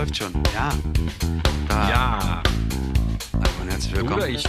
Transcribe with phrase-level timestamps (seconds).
[0.00, 0.32] läuft schon.
[0.54, 0.72] Ja.
[1.68, 1.90] Da.
[1.90, 2.42] Ja.
[3.34, 4.14] Hallo und herzlich willkommen.
[4.14, 4.44] Oder ich.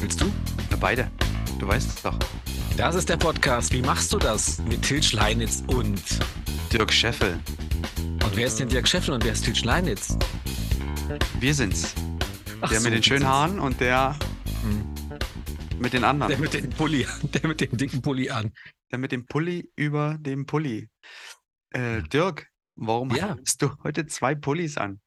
[0.00, 0.26] Willst du?
[0.68, 1.10] Wir beide.
[1.58, 2.18] Du weißt es doch.
[2.76, 3.72] Das ist der Podcast.
[3.72, 4.58] Wie machst du das?
[4.68, 6.02] Mit Til Schleinitz und.
[6.70, 7.38] Dirk Scheffel.
[8.22, 10.18] Und wer ist denn Dirk Scheffel und wer ist Til Schleinitz?
[11.40, 11.94] Wir sind's.
[12.60, 14.14] Ach der so, mit den schönen Haaren und der
[14.62, 15.78] Hm.
[15.78, 16.28] mit den anderen.
[16.28, 18.52] Der mit dem Pulli, der mit dem dicken Pulli an.
[18.92, 20.90] Der mit dem Pulli über dem Pulli.
[21.70, 23.36] Äh, Dirk, warum Ja.
[23.44, 25.00] hast du heute zwei Pullis an?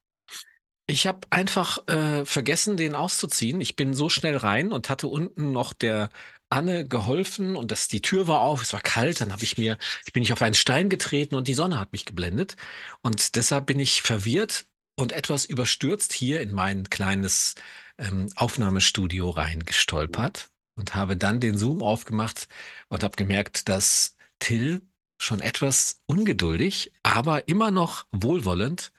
[0.88, 3.62] Ich habe einfach äh, vergessen, den auszuziehen.
[3.62, 6.10] Ich bin so schnell rein und hatte unten noch der
[6.50, 9.78] Anne geholfen und das, die Tür war auf, es war kalt, dann habe ich mir,
[10.14, 12.56] bin ich auf einen Stein getreten und die Sonne hat mich geblendet.
[13.02, 14.66] Und deshalb bin ich verwirrt
[14.96, 17.54] und etwas überstürzt hier in mein kleines
[18.00, 22.48] ähm, Aufnahmestudio reingestolpert und habe dann den Zoom aufgemacht
[22.88, 24.82] und habe gemerkt, dass Till
[25.20, 28.92] schon etwas ungeduldig, aber immer noch wohlwollend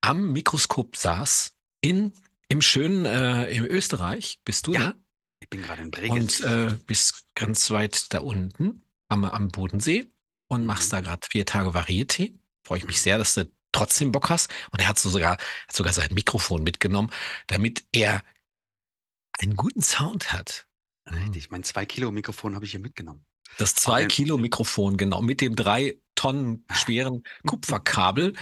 [0.00, 2.12] am Mikroskop saß in
[2.48, 4.94] im schönen äh, im Österreich bist du Ja, da
[5.42, 6.40] Ich bin gerade in und Bregenz.
[6.40, 10.10] äh, bist ganz weit da unten am, am Bodensee
[10.48, 10.96] und machst Mhm.
[10.96, 12.34] da gerade vier Tage Varieté.
[12.66, 14.50] Freue ich mich sehr, dass du trotzdem Bock hast.
[14.72, 17.10] Und er hat so sogar hat sogar sein Mikrofon mitgenommen,
[17.48, 18.22] damit er
[19.40, 20.66] einen guten Sound hat.
[21.10, 23.24] Richtig, mein 2-Kilo-Mikrofon habe ich hier mitgenommen.
[23.56, 28.34] Das zwei ein- Kilo Mikrofon genau mit dem drei Tonnen schweren Kupferkabel.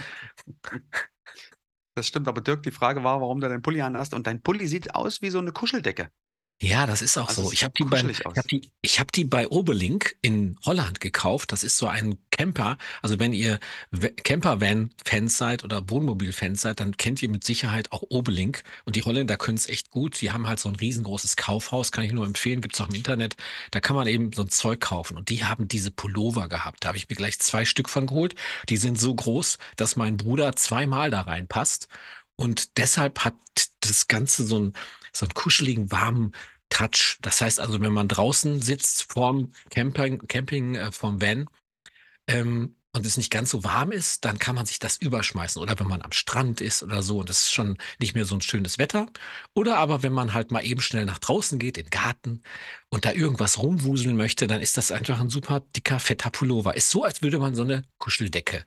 [1.95, 4.13] Das stimmt, aber Dirk, die Frage war, warum du deinen Pulli an hast.
[4.13, 6.11] Und dein Pulli sieht aus wie so eine Kuscheldecke.
[6.59, 7.51] Ja, das ist auch Also so.
[7.51, 11.51] Ich habe die, bei, ich hab die, ich hab die bei Oberlink in Holland gekauft.
[11.51, 12.77] Das ist so ein Camper.
[13.03, 13.59] Also wenn ihr
[14.23, 18.63] Campervan-Fans seid oder Wohnmobil-Fans seid, dann kennt ihr mit Sicherheit auch Oberlink.
[18.85, 20.19] Und die Holländer können es echt gut.
[20.19, 23.35] Die haben halt so ein riesengroßes Kaufhaus, kann ich nur empfehlen, gibt's auch im Internet.
[23.69, 25.15] Da kann man eben so ein Zeug kaufen.
[25.15, 26.83] Und die haben diese Pullover gehabt.
[26.83, 28.33] Da habe ich mir gleich zwei Stück von geholt.
[28.69, 31.87] Die sind so groß, dass mein Bruder zweimal da reinpasst.
[32.35, 33.35] Und deshalb hat
[33.81, 34.73] das Ganze so einen,
[35.17, 36.33] so einen kuscheligen, warmen
[36.69, 37.17] Touch.
[37.21, 41.49] Das heißt also, wenn man draußen sitzt vorm Camping, Camping äh, vom Van
[42.27, 45.61] ähm, und es nicht ganz so warm ist, dann kann man sich das überschmeißen.
[45.61, 48.35] Oder wenn man am Strand ist oder so und es ist schon nicht mehr so
[48.35, 49.07] ein schönes Wetter.
[49.53, 52.43] Oder aber wenn man halt mal eben schnell nach draußen geht, in den Garten
[52.89, 56.75] und da irgendwas rumwuseln möchte, dann ist das einfach ein super dicker, fetter Pullover.
[56.75, 58.65] Ist so, als würde man so eine Kuscheldecke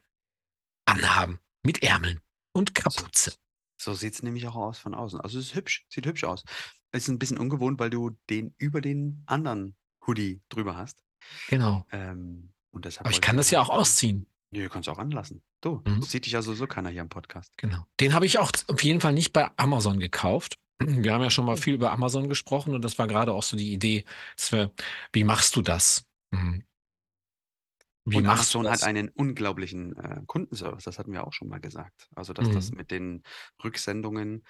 [0.86, 2.20] anhaben mit Ärmeln
[2.52, 3.34] und Kapuze.
[3.80, 5.20] So sieht es nämlich auch aus von außen.
[5.20, 6.44] Also es ist hübsch, sieht hübsch aus.
[6.92, 9.74] Es ist ein bisschen ungewohnt, weil du den über den anderen
[10.06, 11.02] Hoodie drüber hast.
[11.48, 11.86] Genau.
[11.90, 14.26] Ähm, und deshalb Aber ich kann das ja auch ausziehen.
[14.50, 15.42] Nö, kannst du auch anlassen.
[15.62, 16.00] Du, Mhm.
[16.00, 17.52] das sieht dich ja sowieso keiner hier im Podcast.
[17.56, 17.86] Genau.
[18.00, 20.58] Den habe ich auch auf jeden Fall nicht bei Amazon gekauft.
[20.80, 23.56] Wir haben ja schon mal viel über Amazon gesprochen und das war gerade auch so
[23.56, 24.04] die Idee,
[24.50, 24.72] wir,
[25.12, 26.04] wie machst du das?
[26.32, 26.64] Mhm.
[28.06, 28.82] Wie und Amazon hat das?
[28.82, 32.08] einen unglaublichen äh, Kundenservice, das hatten wir auch schon mal gesagt.
[32.14, 32.76] Also, dass das Mhm.
[32.76, 33.22] mit den
[33.62, 34.44] Rücksendungen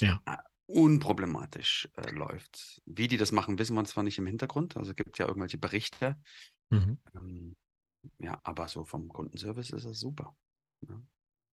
[0.00, 0.20] Ja.
[0.26, 0.36] äh,
[0.66, 2.82] unproblematisch äh, läuft.
[2.84, 5.58] Wie die das machen, wissen wir zwar nicht im Hintergrund, also es gibt ja irgendwelche
[5.58, 6.20] Berichte,
[6.70, 6.98] Mhm.
[7.14, 7.56] ähm,
[8.18, 10.36] ja, aber so vom Kundenservice ist es super.
[10.86, 11.00] Ja.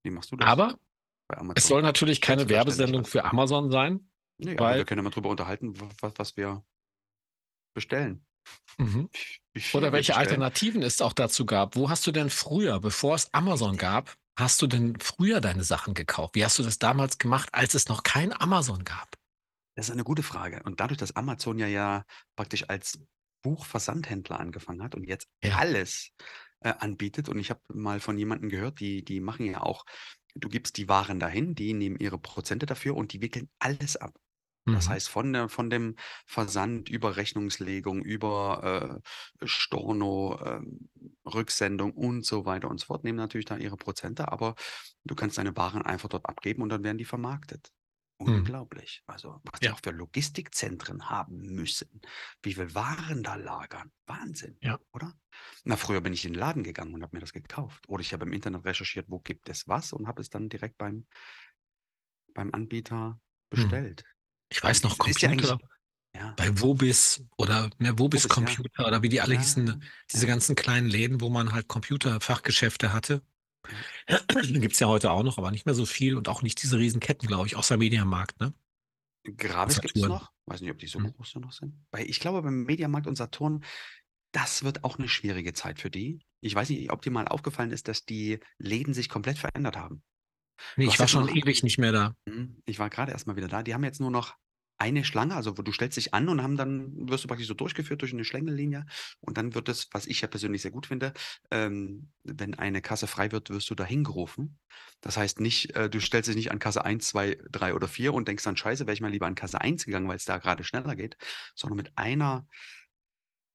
[0.04, 0.78] Wie machst du das Aber
[1.28, 1.58] bei Amazon?
[1.58, 4.10] es soll natürlich keine Werbesendung für Amazon sein.
[4.38, 6.66] Nee, weil- wir können ja mal drüber unterhalten, was, was wir
[7.74, 8.25] bestellen.
[8.78, 9.10] Mhm.
[9.74, 10.16] Oder welche.
[10.16, 11.76] Alternativen es auch dazu gab.
[11.76, 15.94] Wo hast du denn früher, bevor es Amazon gab, hast du denn früher deine Sachen
[15.94, 16.36] gekauft?
[16.36, 19.16] Wie hast du das damals gemacht, als es noch kein Amazon gab?
[19.76, 20.62] Das ist eine gute Frage.
[20.64, 23.00] Und dadurch, dass Amazon ja, ja praktisch als
[23.44, 25.58] Buchversandhändler angefangen hat und jetzt Ja.
[25.58, 26.12] alles
[26.62, 29.86] äh, anbietet, und ich habe mal von jemandem gehört, die, die machen ja auch,
[30.34, 34.14] du gibst die Waren dahin, die nehmen ihre Prozente dafür und die wickeln alles ab.
[34.72, 34.90] Das Mhm.
[34.90, 35.96] heißt, von, der, von dem
[36.26, 39.02] Versand über Rechnungslegung, über
[39.42, 40.90] äh, Storno, ähm,
[41.26, 44.56] Rücksendung und so weiter und so fort, nehmen natürlich da ihre Prozente, aber
[45.06, 47.72] du kannst deine Waren einfach dort abgeben und dann werden die vermarktet.
[48.18, 49.04] Unglaublich.
[49.08, 49.74] Also, was die Ja.
[49.74, 52.02] auch für Logistikzentren haben müssen,
[52.42, 53.92] wie viel Waren da lagern.
[54.06, 54.80] Wahnsinn, Ja.
[54.94, 55.14] oder?
[55.66, 57.88] Na, früher bin ich in den Laden gegangen und habe mir das gekauft.
[57.90, 60.78] Oder ich habe im Internet recherchiert, wo gibt es was und habe es dann direkt
[60.78, 61.08] beim,
[62.34, 63.20] beim Anbieter
[63.50, 64.04] bestellt.
[64.50, 65.58] Ich weiß noch, Computer.
[66.16, 66.34] Ja.
[66.38, 68.30] bei Wobis oder ne, Wobis Wobis, ja.
[68.30, 69.84] Computer oder wie die alle Ja, hießen,
[70.14, 73.22] diese ganzen kleinen Läden, wo man halt Computerfachgeschäfte hatte.
[74.44, 77.28] Gibt's ja heute auch noch, aber nicht mehr so viel und auch nicht diese Riesenketten,
[77.28, 78.54] glaube ich, außer Mediamarkt, ne?
[79.38, 80.32] Gravis gibt es noch.
[80.46, 81.14] Weiß nicht, ob die so Mhm.
[81.14, 81.74] groß noch sind.
[81.98, 83.64] Ich glaube, beim Mediamarkt und Saturn,
[84.32, 86.20] das wird auch eine schwierige Zeit für die.
[86.42, 90.04] Ich weiß nicht, ob dir mal aufgefallen ist, dass die Läden sich komplett verändert haben.
[90.78, 92.16] Nee, ich war schon noch- ewig nicht mehr da.
[92.26, 92.58] Mhm.
[92.66, 93.64] Ich war gerade erst mal wieder da.
[93.64, 94.36] Die haben jetzt nur noch
[94.78, 97.54] eine Schlange, also wo du stellst dich an und haben dann wirst du praktisch so
[97.54, 98.86] durchgeführt durch eine Schlängellinie
[99.22, 101.14] und dann wird es, was ich ja persönlich sehr gut finde,
[101.50, 104.60] ähm, wenn eine Kasse frei wird, wirst du dahin gerufen.
[105.00, 108.14] Das heißt nicht, äh, du stellst dich nicht an Kasse 1, 2, 3 oder 4
[108.14, 110.40] und denkst dann: „Scheiße, wäre ich mal lieber an Kasse 1 gegangen, weil es da
[110.40, 111.16] gerade schneller geht“,
[111.56, 112.46] sondern mit einer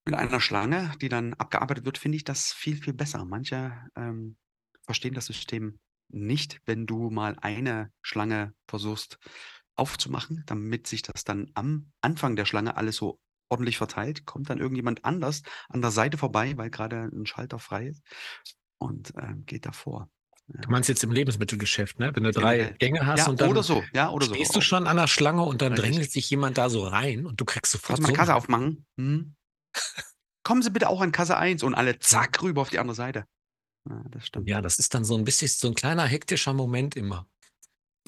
[0.06, 3.25] mit einer Schlange, die dann abgearbeitet wird, finde ich das viel, viel besser.
[3.25, 4.37] Manche, ähm,
[4.82, 5.79] verstehen das System
[6.12, 9.18] nicht, wenn du mal eine Schlange versuchst
[9.76, 13.20] aufzumachen, damit sich das dann am Anfang der Schlange alles so
[13.50, 17.88] ordentlich verteilt, kommt dann irgendjemand anders an der Seite vorbei, weil gerade ein Schalter frei
[17.88, 18.02] ist
[18.78, 20.10] und, ähm, geht davor.
[20.48, 22.12] Du meinst jetzt im Lebensmittelgeschäft, ne?
[22.14, 22.78] Wenn du drei Generell.
[22.78, 24.62] Gänge hast Ja, und dann oder so, ja, oder so stehst du auch.
[24.62, 26.00] schon an der Schlange und dann Richtig.
[26.00, 28.34] drängelt sich jemand da so rein und du kriegst Kannst sofort du mal so Kasse
[28.34, 28.86] aufmachen?
[28.96, 29.36] Mhm.
[30.44, 33.24] „Kommen Sie bitte auch an Kasse 1“ und alle zack rüber auf die andere Seite.
[33.88, 34.48] Ja, das stimmt.
[34.48, 37.26] Ja, das ist dann so 'n bisschen so 'n kleiner hektischer Moment immer.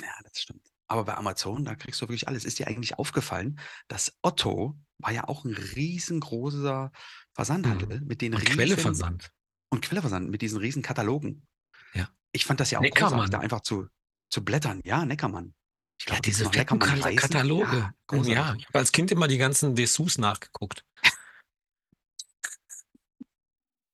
[0.00, 0.70] Ja, das stimmt.
[0.86, 2.44] Aber bei Amazon, da kriegst du wirklich alles.
[2.44, 3.58] Ist dir eigentlich aufgefallen,
[3.88, 6.92] dass Otto war ja auch 'n riesengroßer
[7.34, 8.02] Versandhandel Mhm.
[8.02, 9.32] mit den Und riesen Quelle-Versand.
[9.70, 11.46] und Quelle-Versand mit diesen riesen Katalogen.
[11.94, 12.12] Ja.
[12.32, 13.40] Ich fand das ja auch großartig, da Neckermann.
[13.40, 13.88] einfach zu
[14.30, 14.80] zu blättern.
[14.84, 15.54] Ja, Neckermann.
[16.00, 16.96] Ich Ja, glaube, gibt's diese Neckermann?
[17.14, 17.58] Kataloge.
[17.58, 18.46] Ja, großartig.
[18.50, 20.84] ja, ich habe als Kind immer die ganzen Dessous nachgeguckt.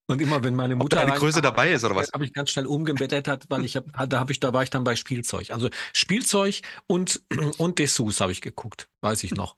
[0.09, 2.11] Und immer wenn meine Ob Mutter da eine Größe dabei ist oder was?
[2.11, 4.83] habe ich ganz schnell umgeblättert, weil ich habe da habe ich da war ich dann
[4.83, 5.51] bei Spielzeug.
[5.51, 7.21] Also, Spielzeug und
[7.57, 9.55] und Dessous habe ich geguckt, weiß ich noch.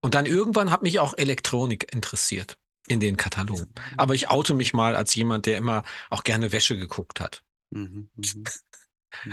[0.00, 2.56] Und dann irgendwann hat mich auch Elektronik interessiert
[2.88, 3.72] in den Katalogen.
[3.96, 7.42] Aber ich oute mich mal als jemand, der immer auch gerne Wäsche geguckt hat.
[7.70, 8.44] Mhm, mhm.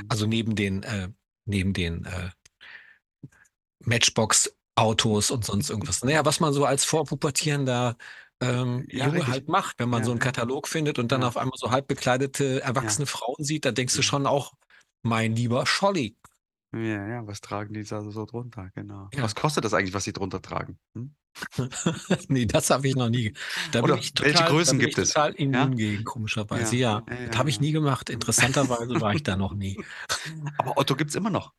[0.07, 1.09] Also, neben den äh,
[1.45, 2.29] neben den, äh
[3.85, 6.03] Matchbox-Autos und sonst irgendwas.
[6.03, 7.97] Na ja, was man so als vorpubertierender,
[8.41, 9.29] ähm, Ja, Junge richtig.
[9.29, 10.19] halt macht, wenn man Ja, so 'n ja.
[10.19, 11.25] Katalog findet und dann Ja.
[11.25, 12.95] auf einmal so halb bekleidete, Ja.
[12.95, 14.03] erwachsene Frauen sieht, da denkst du Ja.
[14.03, 14.53] schon auch:
[15.03, 16.17] „Mein lieber Scholli.“
[16.75, 19.11] Ja, ja, was tragen die da so drunter, genau.
[19.13, 19.21] Ja.
[19.21, 20.79] Was kostet das eigentlich, was sie drunter tragen?
[20.95, 21.15] Hm?
[22.29, 23.33] Ne, das habe ich noch nie
[23.71, 25.13] da Oder ich welche total da Größen ich gibt es?
[25.13, 25.71] total Ja?
[25.73, 26.77] immun gegen, komischerweise, Ja.
[26.77, 27.03] ja.
[27.07, 27.61] Ja, ja, Das habe ich ja.
[27.61, 28.09] nie gemacht.
[28.09, 29.79] Interessanterweise war ich da noch nie.
[30.57, 31.53] Aber Otto gibt's immer noch.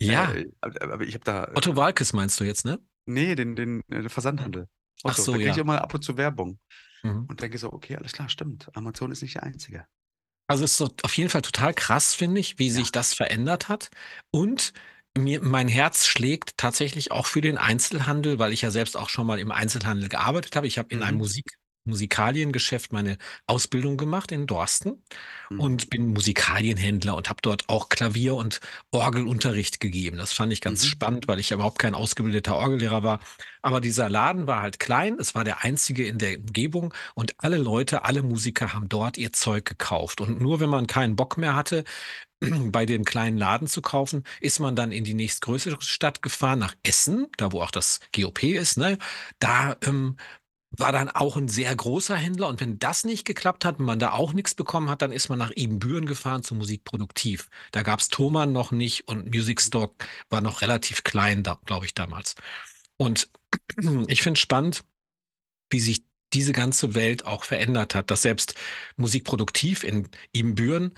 [0.00, 0.34] Ja.
[0.34, 2.84] Äh, ab aber ich habe da, äh Otto Waalkes meinst du jetzt, ne?
[3.08, 4.66] Ne, den den, äh, Versandhandel.
[5.06, 5.58] Ach Otto, so, da kriege ich ja.
[5.58, 6.58] immer ab und zu Werbung
[7.04, 7.28] Mhm.
[7.28, 8.70] und denke so: „Okay, alles klar, stimmt.
[8.76, 9.86] Amazon ist nicht der Einzige.“
[10.50, 12.84] Also, ist so auf jeden Fall total krass, finde ich, wie Ja.
[12.84, 13.88] sich das verändert hat.
[14.30, 14.72] Und
[15.16, 19.26] mir mein Herz schlägt tatsächlich auch für den Einzelhandel, weil ich ja selbst auch schon
[19.26, 20.66] mal im Einzelhandel gearbeitet habe.
[20.66, 21.18] Ich habe in einem Mhm.
[21.18, 21.44] Musik
[21.84, 25.02] Musikaliengeschäft meine Ausbildung gemacht in Dorsten
[25.50, 25.60] Mhm.
[25.60, 28.60] und bin Musikalienhändler und habe dort auch Klavier und
[28.92, 30.16] Orgelunterricht gegeben.
[30.16, 30.88] Das fand ich ganz Mhm.
[30.88, 33.20] spannend, weil ich ja überhaupt kein ausgebildeter Orgellehrer war.
[33.62, 35.16] Aber dieser Laden war halt klein.
[35.18, 39.32] Es war der einzige in der Umgebung und alle Leute, alle Musiker haben dort ihr
[39.32, 40.20] Zeug gekauft.
[40.20, 41.84] Und nur wenn man keinen Bock mehr hatte,
[42.40, 46.74] bei dem kleinen Laden zu kaufen, ist man dann in die nächstgrößere Stadt gefahren, nach
[46.82, 48.98] Essen, da wo auch das GOP ist, ne?
[49.38, 50.16] Da, ähm,
[50.76, 53.98] war dann auch 'n sehr großer Händler und wenn das nicht geklappt hat und man
[53.98, 57.48] da auch nix bekommen hat, dann ist man nach Ibbenbüren gefahren zu Musikproduktiv.
[57.72, 59.90] Da gab's Thomann noch nicht und Music Store
[60.30, 62.34] war noch relativ klein glaube ich, damals.
[62.96, 63.30] Und
[64.08, 64.84] ich finde es spannend,
[65.70, 68.54] wie sich diese ganze Welt auch verändert hat, dass selbst
[68.96, 70.94] Musikproduktiv in Ibbenbüren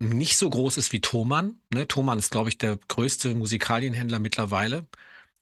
[0.00, 1.88] nicht so groß ist wie Thomann, ne?
[1.88, 4.86] Thomann ist, glaube ich, der größte Musikalienhändler mittlerweile.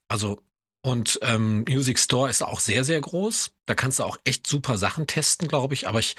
[0.09, 0.43] Also
[0.87, 3.51] und, ähm, Music Store ist auch sehr, sehr groß.
[3.67, 5.89] Da kannst du auch echt super Sachen testen, glaube ich.
[5.89, 6.15] Aber ich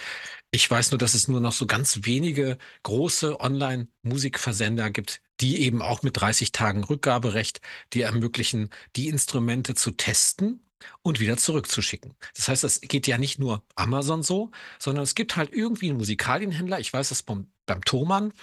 [0.51, 5.81] ich weiß nur, dass es nur noch so ganz wenige große Online-Musikversender gibt, die eben
[5.81, 7.61] auch mit 30 Tagen Rückgaberecht
[7.93, 10.65] dir ermöglichen, die Instrumente zu testen
[11.03, 12.15] und wieder zurückzuschicken.
[12.35, 15.97] Das heißt, das geht ja nicht nur Amazon so, sondern es gibt halt irgendwie 'n
[15.97, 16.79] Musikalienhändler.
[16.79, 18.33] Ich weiß das vom beim Thomann.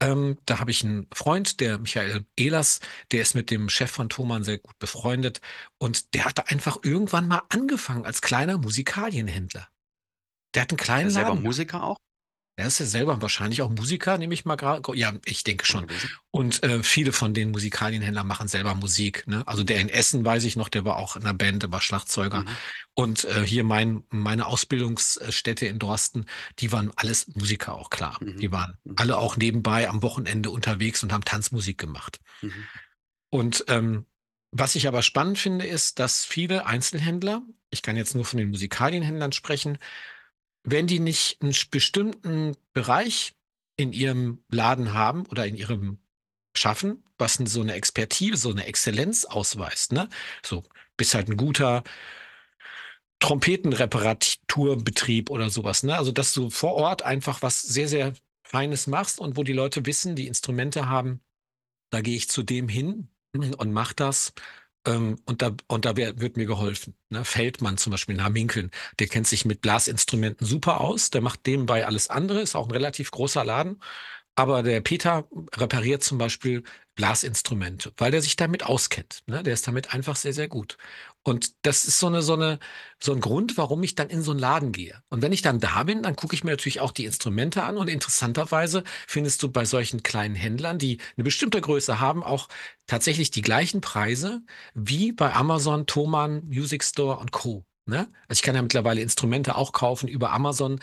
[0.00, 2.80] Ähm, da habe ich 'n Freund, der Michael Ehlers,
[3.12, 5.40] der ist mit dem Chef von Thomann sehr gut befreundet
[5.78, 9.68] und der hatte einfach irgendwann mal angefangen als kleiner Musikalienhändler.
[10.54, 11.42] Der hat 'n Ist kleinen er selber Laden gehabt.
[11.42, 11.96] Musiker auch?
[12.62, 15.86] Er ist ja selber wahrscheinlich auch Musiker, nehme ich mal gra ja, ich denke Schon.
[16.30, 19.42] Und, äh, viele von den Musikalienhändlern machen selber Musik, ne?
[19.46, 21.80] Also, der in Essen, weiß ich noch, der war auch in 'ner Band, der war
[21.80, 22.40] Schlagzeuger.
[22.42, 22.48] Mhm.
[22.94, 26.26] Und, äh, hier mein meine Ausbildungs äh, Stätte in Dorsten,
[26.60, 28.18] die waren alles Musiker auch, klar.
[28.20, 28.38] Mhm.
[28.38, 28.94] Die waren Mhm.
[28.96, 32.20] alle auch nebenbei am Wochenende unterwegs und haben Tanzmusik gemacht.
[32.42, 32.68] Mhm.
[33.30, 34.06] Und, ähm,
[34.52, 37.42] was ich aber spannend finde, ist, dass viele Einzelhändler
[37.74, 39.78] ich kann jetzt nur von den Musikalienhändlern sprechen,
[40.64, 43.34] wenn die nicht 'n sch bestimmten Bereich
[43.76, 45.98] in ihrem Laden haben oder in ihrem
[46.56, 50.08] Schaffen, was so 'ne Expertise, so 'ne Exzellenz ausweist, ne?
[50.44, 50.62] So,
[50.96, 51.82] bist halt 'n guter
[53.22, 55.96] Trompetenreparaturbetrieb oder so was, ne?
[55.96, 59.86] Also, dass du vor Ort einfach was sehr, sehr Feines machst und wo die Leute
[59.86, 61.20] wissen, die Instrumente haben,
[61.90, 64.32] da gehe ich zu dem hin und mache das.
[64.86, 66.94] Ähm, und da, und da wär, wird mir geholfen.
[67.10, 67.24] Ne?
[67.24, 71.10] Feldmann zum Beispiel, nach Minkeln, der kennt sich mit Blasinstrumenten super aus.
[71.10, 73.80] Der macht nebenbei alles andere, ist auch ein relativ großer Laden.
[74.34, 76.62] Aber der Peter repariert zum Beispiel
[76.94, 79.22] Blasinstrumente, weil der sich damit auskennt.
[79.26, 79.42] Ne?
[79.42, 80.78] Der ist damit einfach sehr, sehr gut.
[81.24, 82.58] Und das ist so eine, so eine,
[83.00, 85.02] so ein Grund, warum ich dann in so einen Laden gehe.
[85.08, 87.76] Und wenn ich dann da bin, dann gucke ich mir natürlich auch die Instrumente an.
[87.76, 92.48] Und interessanterweise findest du bei solchen kleinen Händlern, die eine bestimmte Größe haben, auch
[92.86, 94.42] tatsächlich die gleichen Preise
[94.74, 97.64] wie bei Amazon, Thomann, Music Store und Co.
[97.86, 98.08] Ne?
[98.28, 100.80] Also ich kann ja mittlerweile Instrumente auch kaufen über Amazon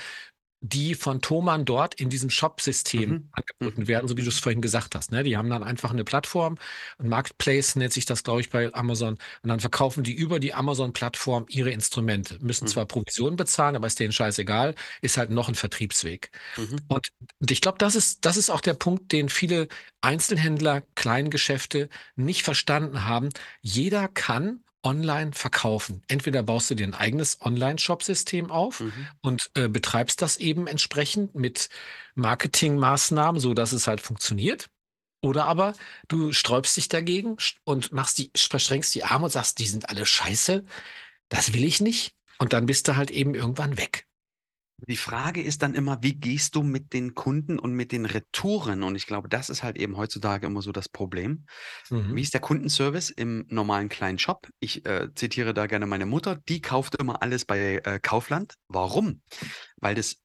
[0.61, 3.29] die von Thomann dort in diesem Shop-System Mhm.
[3.31, 3.87] angeboten Mhm.
[3.87, 5.11] werden, so wie du es vorhin gesagt hast.
[5.11, 5.23] Ne?
[5.23, 6.57] Die haben dann einfach eine Plattform,
[6.97, 9.17] ein Marketplace nennt sich das, glaube ich, bei Amazon.
[9.41, 12.37] Und dann verkaufen die über die Amazon-Plattform ihre Instrumente.
[12.41, 12.69] Müssen Mhm.
[12.69, 16.31] zwar Provisionen bezahlen, aber ist denen scheißegal, ist halt noch ein Vertriebsweg.
[16.57, 16.77] Mhm.
[16.87, 19.67] Und, und ich glaube, das ist, das ist auch der Punkt, den viele
[20.01, 23.29] Einzelhändler, Kleingeschäfte nicht verstanden haben.
[23.61, 26.03] Jeder kann online verkaufen.
[26.07, 29.07] Entweder baust du dir ein eigenes Online-Shop-System auf Mhm.
[29.21, 31.69] und äh, betreibst das eben entsprechend mit
[32.15, 34.69] Marketingmaßnahmen, so dass es halt funktioniert.
[35.21, 35.73] Oder aber
[36.07, 40.05] du sträubst dich dagegen und machst die, verschränkst die Arme und sagst, die sind alle
[40.05, 40.63] scheiße,
[41.27, 42.13] das will ich nicht.
[42.37, 44.05] Und dann bist du halt eben irgendwann weg.
[44.87, 48.83] Die Frage ist dann immer, wie gehst du mit den Kunden und mit den Retouren?
[48.83, 51.45] Und ich glaube, das ist halt eben heutzutage immer so das Problem.
[51.89, 52.15] Mhm.
[52.15, 54.47] Wie ist der Kundenservice im normalen kleinen Shop?
[54.59, 58.55] Ich äh, zitiere da gerne meine Mutter, die kauft immer alles bei äh, Kaufland.
[58.67, 59.21] Warum?
[59.77, 60.17] Weil das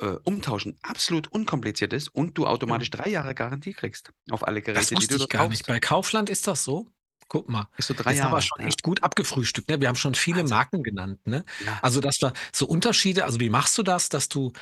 [0.00, 4.80] äh, Umtauschen absolut unkompliziert ist und du automatisch drei Jahre Garantie kriegst auf alle Geräte,
[4.80, 5.64] Das die du ich gar nicht.
[5.64, 5.66] kaufst.
[5.66, 6.88] Bei Kaufland ist das so.
[7.28, 7.68] Guck mal.
[7.76, 8.42] Bis zu drei Jetzt haben wir Jahre.
[8.42, 8.66] schon Ja.
[8.68, 9.68] echt gut abgefrühstückt.
[9.68, 9.80] Ne?
[9.80, 10.56] Wir haben schon viele Wahnsinn.
[10.56, 11.26] Marken genannt.
[11.26, 11.44] Ne?
[11.64, 11.78] Ja.
[11.82, 14.52] Also, dass wir so Unterschiede, also wie machst du das, dass du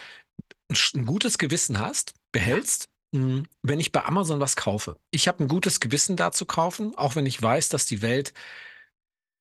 [0.95, 4.97] ein, gutes Gewissen hast, behältst, mh, wenn ich bei Amazon was kaufe?
[5.13, 8.33] Ich habe ein gutes Gewissen da zu kaufen, auch wenn ich weiß, dass die Welt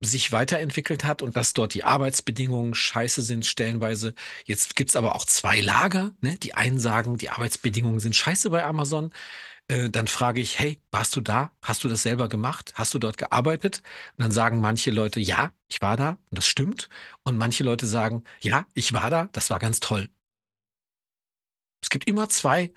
[0.01, 4.13] sich weiterentwickelt hat und dass dort die Arbeitsbedingungen scheiße sind, stellenweise.
[4.45, 6.11] Jetzt gibt's aber auch zwei Lager.
[6.21, 6.37] Ne?
[6.37, 9.11] Die einen sagen, die Arbeitsbedingungen sind scheiße bei Amazon.
[9.67, 11.51] Äh, dann frage ich, hey, warst du da?
[11.63, 12.73] Hast du das selber gemacht?
[12.75, 13.81] Hast du dort gearbeitet?
[14.17, 16.89] Und dann sagen manche Leute, ja, ich war da und das stimmt.
[17.23, 20.09] Und manche Leute sagen, ja, ich war da, das war ganz toll.
[21.81, 22.73] Es gibt immer zwei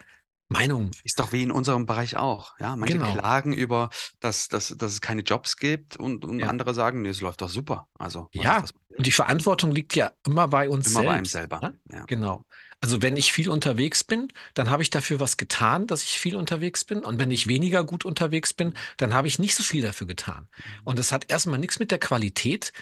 [0.51, 0.91] Meinungen.
[1.05, 2.59] Ist doch wie in unserem Bereich auch.
[2.59, 3.13] Ja, manche Genau.
[3.13, 3.91] klagen über,
[4.21, 6.49] dass, dass, dass es keine Jobs gibt und, und Ja.
[6.49, 7.87] andere sagen, nee, es läuft doch super.
[7.99, 8.65] Also, Ja?
[8.97, 11.33] Und die Verantwortung liegt ja immer bei uns Immer bei einem selbst.
[11.33, 11.61] selber.
[11.61, 11.79] Ne?
[11.93, 12.05] Ja.
[12.07, 12.45] Genau.
[12.81, 16.37] Also wenn ich viel unterwegs bin, dann habe ich dafür was getan, dass ich viel
[16.37, 17.01] unterwegs bin.
[17.01, 20.49] Und wenn ich weniger gut unterwegs bin, dann habe ich nicht so viel dafür getan.
[20.85, 22.73] Und das hat erstmal nichts mit der Qualität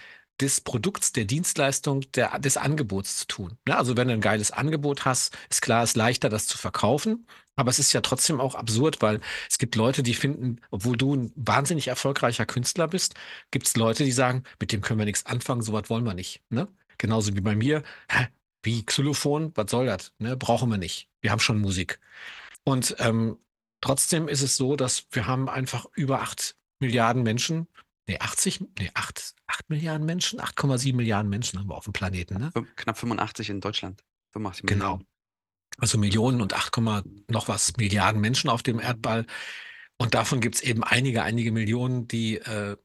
[0.40, 3.58] des Produkts, der Dienstleistung, der, des Angebots zu tun.
[3.66, 3.76] Ne?
[3.76, 7.26] Also wenn du ein geiles Angebot hast, ist klar, ist leichter, das zu verkaufen.
[7.56, 11.14] Aber es ist ja trotzdem auch absurd, weil es gibt Leute, die finden, obwohl du
[11.16, 13.14] ein wahnsinnig erfolgreicher Künstler bist,
[13.50, 16.42] gibt es Leute, die sagen, mit dem können wir nichts anfangen, sowas wollen wir nicht.
[16.50, 16.68] Ne?
[16.98, 17.82] Genauso wie bei mir,
[18.66, 20.12] wie Xylophon, was soll das?
[20.18, 20.36] Ne?
[20.36, 21.08] Brauchen wir nicht.
[21.22, 21.98] Wir haben schon Musik.
[22.64, 23.38] Und ähm,
[23.80, 27.68] trotzdem ist es so, dass wir haben einfach über acht Milliarden Menschen,
[28.06, 32.38] nee, 80, nee, acht, acht Milliarden Menschen, 8,7 Milliarden Menschen haben wir auf dem Planeten,
[32.38, 32.50] ne?
[32.74, 34.04] Knapp 85 in Deutschland.
[34.34, 35.00] 85 Genau.
[35.78, 36.76] Also Millionen und 8,
[37.28, 39.26] noch was Milliarden Menschen auf dem Erdball.
[39.96, 42.76] Und davon gibt es eben einige, einige Millionen, die äh,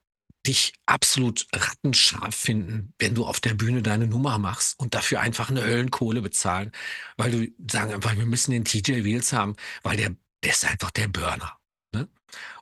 [0.48, 5.50] dich absolut rattenscharf finden, wenn du auf der Bühne deine Nummer machst und dafür einfach
[5.50, 6.72] eine Höllenkohle bezahlen,
[7.18, 10.92] weil du sagen einfach, wir müssen den TJ Wheels haben, weil der, der ist einfach
[10.92, 11.60] der Burner.
[11.94, 12.10] Ne?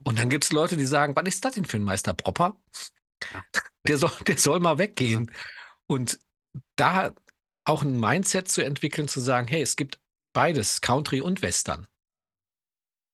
[0.03, 2.57] Und dann gibt es Leute, die sagen, was ist das denn für ein Meister Propper?
[3.87, 5.31] Der soll, der soll mal weggehen.
[5.87, 6.19] Und
[6.75, 7.13] da
[7.63, 9.99] auch ein Mindset zu entwickeln, zu sagen, hey, es gibt
[10.33, 11.87] beides, Country und Western.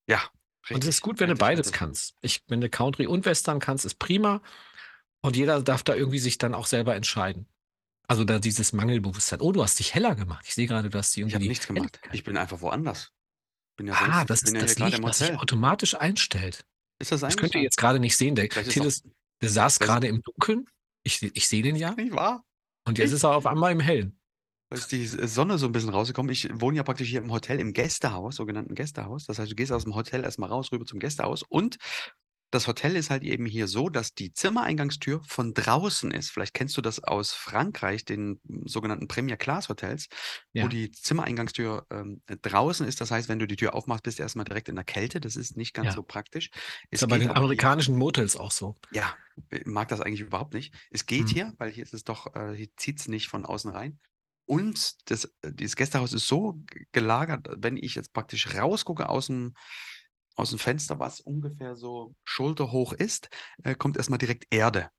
[0.07, 0.21] Ja.
[0.69, 1.79] Und es ist richtig, gut, wenn du richtig, beides richtig.
[1.79, 2.15] kannst.
[2.21, 4.41] Ich, wenn du Country und Western kannst, ist prima.
[5.21, 7.47] Und jeder darf da irgendwie sich dann auch selber entscheiden.
[8.07, 9.41] Also da dieses Mangelbewusstsein.
[9.41, 10.45] Oh, du hast dich heller gemacht.
[10.47, 11.33] Ich sehe gerade, du hast die Ich irgendwie.
[11.35, 11.99] habe die nichts gemacht.
[12.11, 13.11] Ich bin einfach woanders.
[13.77, 16.65] Bin ja ah, sonst, das ist ja das Licht, was sich automatisch einstellt.
[16.99, 18.35] Ist das Das könnt ihr jetzt gerade nicht sehen.
[18.35, 19.05] Der, Vielleicht ist Till doch- ist,
[19.41, 20.65] der saß Das- gerade im Dunkeln.
[21.03, 21.91] Ich, ich sehe den ja.
[21.95, 22.43] Nicht wahr?
[22.87, 24.17] Und jetzt Ich- ist er auf einmal im Hellen.
[24.71, 26.31] Ist die Sonne so ein bisschen rausgekommen.
[26.31, 29.25] Ich wohne ja praktisch hier im Hotel, im Gästehaus, sogenannten Gästehaus.
[29.25, 31.43] Das heißt, du gehst aus dem Hotel erstmal raus, rüber zum Gästehaus.
[31.43, 31.77] Und
[32.51, 36.29] das Hotel ist halt eben hier so, dass die Zimmereingangstür von draußen ist.
[36.31, 40.07] Vielleicht kennst du das aus Frankreich, den sogenannten Premier Class Hotels,
[40.53, 40.63] Ja.
[40.63, 43.01] wo die Zimmereingangstür ähm, draußen ist.
[43.01, 45.19] Das heißt, wenn du die Tür aufmachst, bist du erstmal direkt in der Kälte.
[45.19, 45.93] Das ist nicht ganz Ja.
[45.93, 46.49] so praktisch.
[46.89, 48.77] Es Ist ja bei den aber hier- amerikanischen Motels auch so.
[48.91, 49.13] ja,
[49.65, 50.73] mag das eigentlich überhaupt nicht.
[50.91, 51.27] Es geht Mhm.
[51.27, 53.99] hier, weil hier ist es doch, äh, hier zieht es nicht von außen rein.
[54.45, 56.59] Und das, äh, dieses Gästehaus ist so
[56.91, 59.53] gelagert, wenn ich jetzt praktisch rausgucke aus dem,
[60.35, 63.29] aus dem Fenster, was ungefähr so schulterhoch ist,
[63.63, 64.89] äh, kommt erstmal direkt Erde.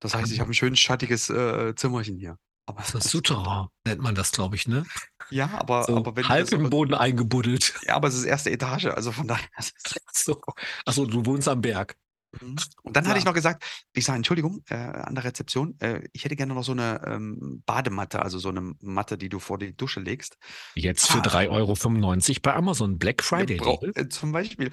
[0.00, 2.38] Das heißt, ich habe ein schön schattiges, äh, Zimmerchen hier.
[2.66, 4.86] Aber So Souterrain nennt man das, glaube ich, ne?
[5.30, 7.74] Ja, aber So aber wenn ich halb das im Boden eingebuddelt.
[7.86, 10.40] ja, aber es ist erste Etage, also von daher es ist So.
[10.86, 11.96] Ach so, du wohnst am Berg.
[12.38, 12.64] Mhm.
[12.82, 16.24] Und dann hatte ich noch gesagt ich sage: „Entschuldigung, äh, an der Rezeption, äh, ich
[16.24, 19.76] hätte gerne noch so 'ne, ähm, Badematte, also so 'ne Matte, die du vor die
[19.76, 20.36] Dusche legst.“
[20.76, 21.22] Jetzt für Ah.
[21.22, 22.98] 3,95 € bei Amazon.
[22.98, 24.70] Black Ja, Friday äh, zum Beispiel.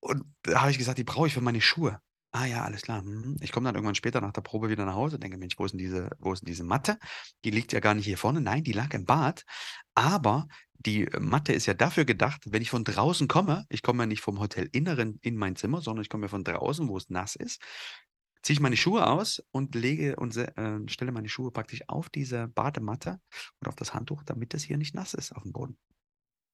[0.00, 2.00] Und da habe ich gesagt: „Die brauche ich für meine Schuhe.“
[2.34, 4.94] „Ah ja, alles klar, mhm.“ Ich komme dann irgendwann später nach der Probe wieder nach
[4.94, 6.98] Hause, denke: „Mensch, wo ist 'n diese wo ist 'n diese Matte?
[7.44, 9.44] Die liegt ja gar nicht hier vorne.“ Nein, die lag im Bad,
[9.94, 14.06] aber die Matte ist ja dafür gedacht, wenn ich von draußen komme ich komme ja
[14.06, 17.36] nicht vom Hotelinneren in mein Zimmer, sondern ich komme ja von draußen, wo es nass
[17.36, 17.60] ist,
[18.42, 22.48] ziehe ich meine Schuhe aus und lege und äh, stelle meine Schuhe praktisch auf diese
[22.48, 23.20] Badematte
[23.60, 25.76] und auf das Handtuch, damit das hier nicht nass ist aufm Boden.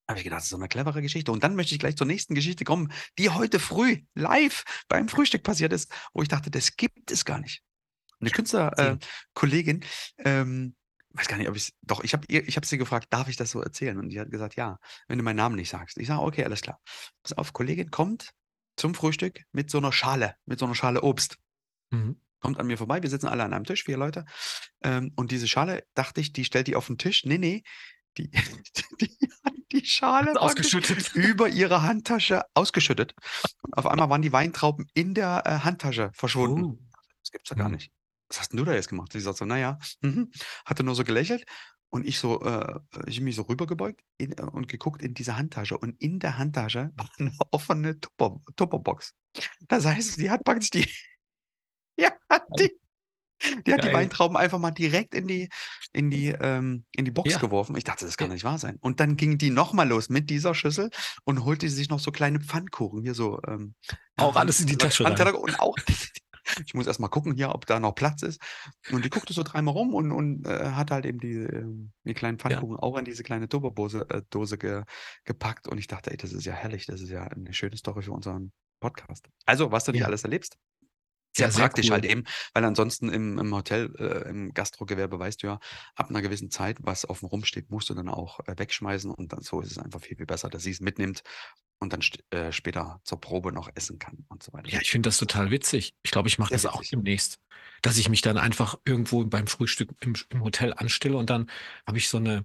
[0.08, 1.30] Habe ich gedacht, das ist doch 'ne clevere Geschichte.
[1.32, 5.42] Und dann möchte ich gleich zur nächsten Geschichte kommen, die heute früh live beim Frühstück
[5.42, 7.62] passiert ist, wo ich dachte, das gibt es gar nicht.
[8.20, 8.96] 'Ne Künstler äh,
[10.24, 10.76] ähm,
[11.14, 13.50] weiß gar nicht, ob ich's doch, ich habe ich habe sie gefragt: „Darf ich das
[13.50, 16.22] so erzählen?“ Und die hat gesagt: „Ja, wenn du meinen Namen nicht sagst.“ Ich sage:
[16.22, 16.80] „Okay, alles klar.“
[17.22, 18.32] Pass auf, Kollegin kommt
[18.76, 21.38] zum Frühstück mit so 'ner Schale mit so 'ner Schale Obst.
[21.92, 22.20] Mhm.
[22.42, 24.24] Kommt an mir vorbei, wir sitzen alle an einem Tisch, 4 Leute.
[24.82, 27.24] Ähm, und diese Schale, dachte ich, die stellt die auf 'n Tisch.
[27.26, 27.62] Ne, ne,
[28.18, 28.30] die
[29.00, 31.12] die hat die Schale Ausgeschüttet.
[31.14, 33.14] über ihre Handtasche ausgeschüttet.
[33.62, 36.66] Und auf einmal waren die Weintrauben in der, äh, Handtasche verschwunden.
[36.66, 36.78] Oh.
[37.22, 37.70] Das gibt's doch gar Mhm.
[37.70, 37.90] nicht.
[38.28, 40.30] „Was hast 'n du da jetzt gemacht?“ Sie sagt so: „Na ja, mhm.“
[40.66, 41.44] Hatte nur so gelächelt
[41.90, 45.78] und ich so äh, ich mich so rübergebeugt in äh, und geguckt in diese Handtasche.
[45.78, 49.14] Und in der Handtasche war 'ne offene Tupper Tupperbox.
[49.68, 50.88] Das heißt, sie hat praktisch die
[51.98, 52.12] ja,
[52.58, 52.72] die
[53.66, 53.92] die hat die Geil.
[53.92, 55.48] Weintrauben einfach mal direkt in die
[55.92, 57.38] in die ähm, in die Box Ja.
[57.38, 57.76] geworfen.
[57.76, 58.32] Ich dachte, das kann Ja.
[58.32, 58.76] nicht wahr sein.
[58.80, 60.90] Und dann ging die noch mal los mit dieser Schüssel
[61.24, 63.74] und holte sich noch so kleine Pfannkuchen, hier so, ähm,
[64.18, 65.76] ja, Auch alles in die Tasche und auch
[66.66, 68.40] ich muss erst mal gucken hier, ob da noch Platz ist.
[68.88, 72.14] Und die guckte so dreimal rum und und, äh, hat halt eben die ähm, die
[72.14, 72.38] kleinen.
[72.38, 74.82] Pfannkuchen auch in diese kleine Tupperbose äh, Dose ge
[75.24, 75.68] gepackt.
[75.68, 76.86] Und ich dachte: „Ey, das ist ja herrlich.
[76.86, 80.58] Das ist ja 'ne schöne Story für unseren Podcast.“ Also, was du nicht alles erlebst.
[81.38, 81.92] Sehr sehr praktisch cool.
[81.92, 82.24] halt eben,
[82.54, 85.58] weil ansonsten im im Hotel äh, im Gastrogewerbe weißt du ja,
[85.96, 89.10] ab 'ner gewissen Zeit, was offen rumsteht, musst du dann auch, äh, wegschmeißen.
[89.10, 91.22] Und dann so ist es einfach viel, viel besser, dass sie's mitnimmt
[91.80, 94.72] und dann äh, später zur Probe noch essen kann und so weiter.
[94.72, 95.94] Ja, ich finde das total witzig.
[96.02, 96.90] Ich glaube, ich mache das auch witzig.
[96.90, 97.38] demnächst,
[97.82, 101.50] dass ich mich dann einfach irgendwo beim Frühstück im im Hotel anstelle und dann
[101.86, 102.44] habe ich so 'ne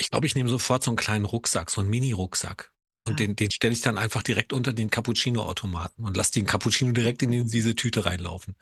[0.00, 2.72] ich glaube, ich nehme sofort so 'n kleinen Rucksack, so 'n Mini-Rucksack.
[3.06, 3.22] Und Ah.
[3.22, 7.22] den den stelle ich dann einfach direkt unter den Cappuccinoautomaten und lasse den Cappuccino direkt
[7.22, 8.54] in die diese Tüte reinlaufen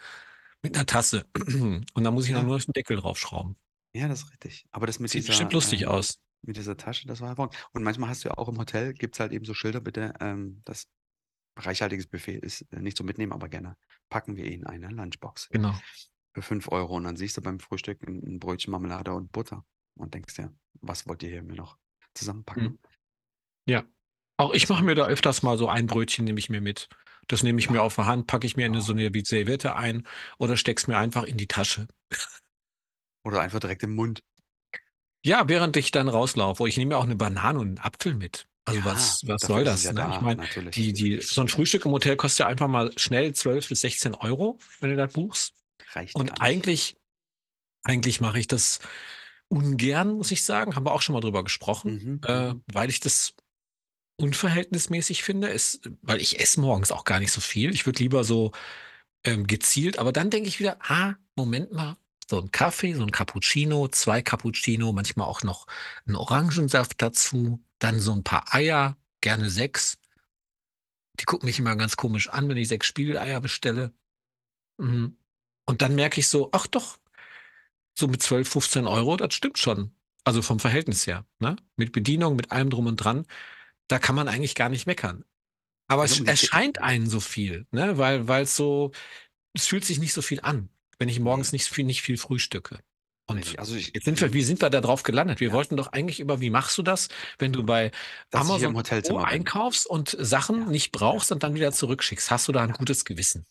[0.62, 1.26] mit 'ner Tasse.
[1.94, 2.44] Und dann muss ich Ja.
[2.44, 3.56] nur noch den Deckel draufschrauben.
[3.94, 4.64] Ja, das ist richtig.
[4.70, 6.16] Aber das mit Sieht bestimmt dieser lustig ähm, aus.
[6.42, 7.68] mit dieser Tasche, das war hervorragend.
[7.72, 10.62] Und manchmal hast du ja auch im Hotel gibt's halt eben so Schilder: „Bitte, ähm,
[10.64, 10.84] das
[11.58, 13.76] reichhaltiges Buffet ist, äh, nicht zum Mitnehmen, aber gerne
[14.10, 15.82] packen wir in eine Lunchbox Genau.
[16.34, 19.66] für 5 €.“ Und dann siehst du beim Frühstück 'n 'n Brötchen Marmelade und Butter
[19.96, 21.78] und denkst dir: „Was wollt ihr hier mir noch
[22.14, 22.78] zusammenpacken?“ Mhm.
[23.66, 23.90] Ja.
[24.40, 26.88] Auch ich mache mir da öfters mal so ein Brötchen nehme ich mir mit.
[27.28, 29.76] Das nehme ich mir auf der Hand, packe ich mir in so 'ne wie Serviette
[29.76, 30.06] ein
[30.38, 31.88] oder stecke es mir einfach in die Tasche.
[33.26, 34.22] Oder einfach direkt im Mund.
[35.24, 36.66] Ja, während ich dann rauslaufe.
[36.68, 38.46] Ich nehme mir auch 'ne Banane und 'n Apfel mit.
[38.64, 40.06] Also, Ja, was was dafür soll ist es das, ja ne?
[40.08, 40.74] Ich da, meine, natürlich.
[40.74, 44.14] die die so 'n Frühstück im Hotel kostet ja einfach mal schnell 12 bis 16
[44.14, 45.52] €, wenn du das buchst.
[45.94, 46.62] Reicht gar Und nicht.
[46.62, 46.96] eigentlich
[47.84, 48.80] eigentlich mache ich das
[49.48, 50.76] ungern, muss ich sagen.
[50.76, 52.62] Haben wir auch schon mal drüber gesprochen, Mhm, äh, mhm.
[52.72, 53.34] weil ich das
[54.20, 55.50] unverhältnismäßig finde.
[55.50, 57.72] Es weil ich esse morgens auch gar nicht so viel.
[57.74, 58.52] Ich würde lieber so,
[59.24, 61.96] ähm, gezielt aber dann denke ich wieder: „Ah, Moment mal,
[62.30, 65.66] so 'n Kaffee, so 'n Cappuccino, 2 Cappuccino, manchmal auch noch
[66.08, 69.96] 'n Orangensaft dazu, dann so 'n paar Eier, gerne 6.“
[71.18, 73.92] Die gucken mich immer ganz komisch an, wenn ich 6 Spiegeleier bestelle.
[74.78, 75.16] Mhm.
[75.66, 76.98] Und dann merke ich so: „Ach doch,
[77.98, 79.92] so mit 12, 15 €, das stimmt schon.“
[80.24, 81.56] Also, vom Verhältnis her, ne?
[81.76, 83.26] Mit Bedienung, mit allem Drum und Dran.
[83.90, 85.24] Da kann man eigentlich gar nicht meckern.
[85.88, 88.92] Aber Also, es erscheint einen so viel, ne, weil weil's so
[89.54, 92.80] es fühlt sich nicht so viel an, wenn ich morgens nicht viel nicht viel frühstücke.
[93.26, 93.58] Und.
[93.58, 95.40] Also, ich jetzt sind wir ähm wie sind wir da drauf gelandet?
[95.40, 95.52] Wir Ja.
[95.52, 97.90] wollten doch eigentlich über wie machst du das, wenn du bei
[98.32, 98.74] Dass Amazon
[99.24, 102.30] einkaufst und Sachen Ja, nicht brauchst und dann wieder zurückschickst?
[102.30, 102.74] Hast du da 'n Ja.
[102.74, 103.44] gutes Gewissen?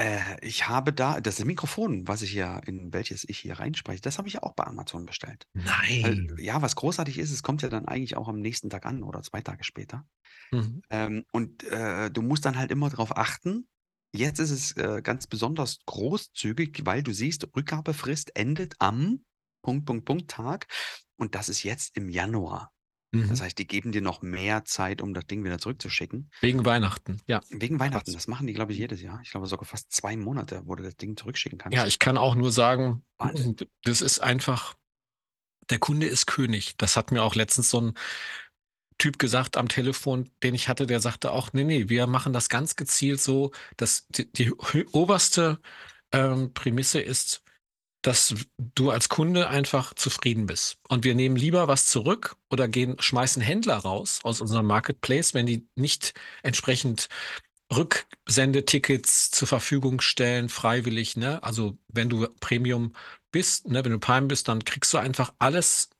[0.00, 4.16] Äh, ich habe da das Mikrofon, was ich hier in welches ich hier reinspreche, das
[4.16, 5.46] habe ich ja auch bei Amazon bestellt.
[6.00, 6.36] Weil Nein.
[6.38, 9.22] ja, was großartig ist, es kommt ja dann eigentlich auch am nächsten Tag an oder
[9.22, 10.06] 2 Tage später.
[10.52, 10.80] Mhm.
[10.90, 13.68] Ähm, und, äh, du musst dann halt immer drauf achten.
[14.14, 19.24] Jetzt ist es, äh, ganz besonders großzügig, weil du siehst, Rückgabefrist endet am
[19.62, 20.66] Punkt, Punkt, Punkt Tag
[21.18, 22.72] und das ist jetzt im Januar.
[23.18, 23.42] Das Mhm.
[23.42, 26.30] heißt, die geben dir noch mehr Zeit, um das Ding wieder zurückzuschicken.
[26.42, 27.42] Wegen Weihnachten, ja.
[27.52, 28.12] Wegen Weihnachten.
[28.12, 29.20] Das machen die, glaube ich, jedes Jahr.
[29.22, 31.86] Ich glaube sogar fast 2 Monate, wo du das Ding zurückschicken Ja, kannst.
[31.86, 33.56] ich kann auch nur sagen, Wahnsinn.
[33.84, 34.74] das ist einfach
[35.70, 36.76] der Kunde ist König.
[36.78, 37.94] Das hat mir auch letztens so 'n
[38.98, 42.48] Typ gesagt am Telefon, den ich hatte, der sagte auch: „Ne, ne, wir machen das
[42.50, 44.52] ganz gezielt so, dass die die
[44.92, 45.58] oberste,
[46.12, 47.42] ähm, Prämisse ist,
[48.02, 50.78] dass du als Kunde einfach zufrieden bist.
[50.88, 55.46] Und wir nehmen lieber was zurück oder gehen schmeißen Händler raus aus unserem Marketplace, wenn
[55.46, 57.08] die nicht entsprechend
[57.74, 61.42] Rücksendetickets zur Verfügung stellen, freiwillig, ne?
[61.42, 62.94] Also, wenn du Premium
[63.32, 65.90] bist, ne, wenn du Prime bist, dann kriegst du einfach alles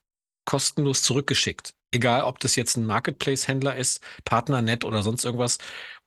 [0.46, 1.74] kostenlos zurückgeschickt.
[1.92, 5.58] Egal, ob das jetzt 'n Marketplace-Händler ist, Partnernet oder sonst irgendwas.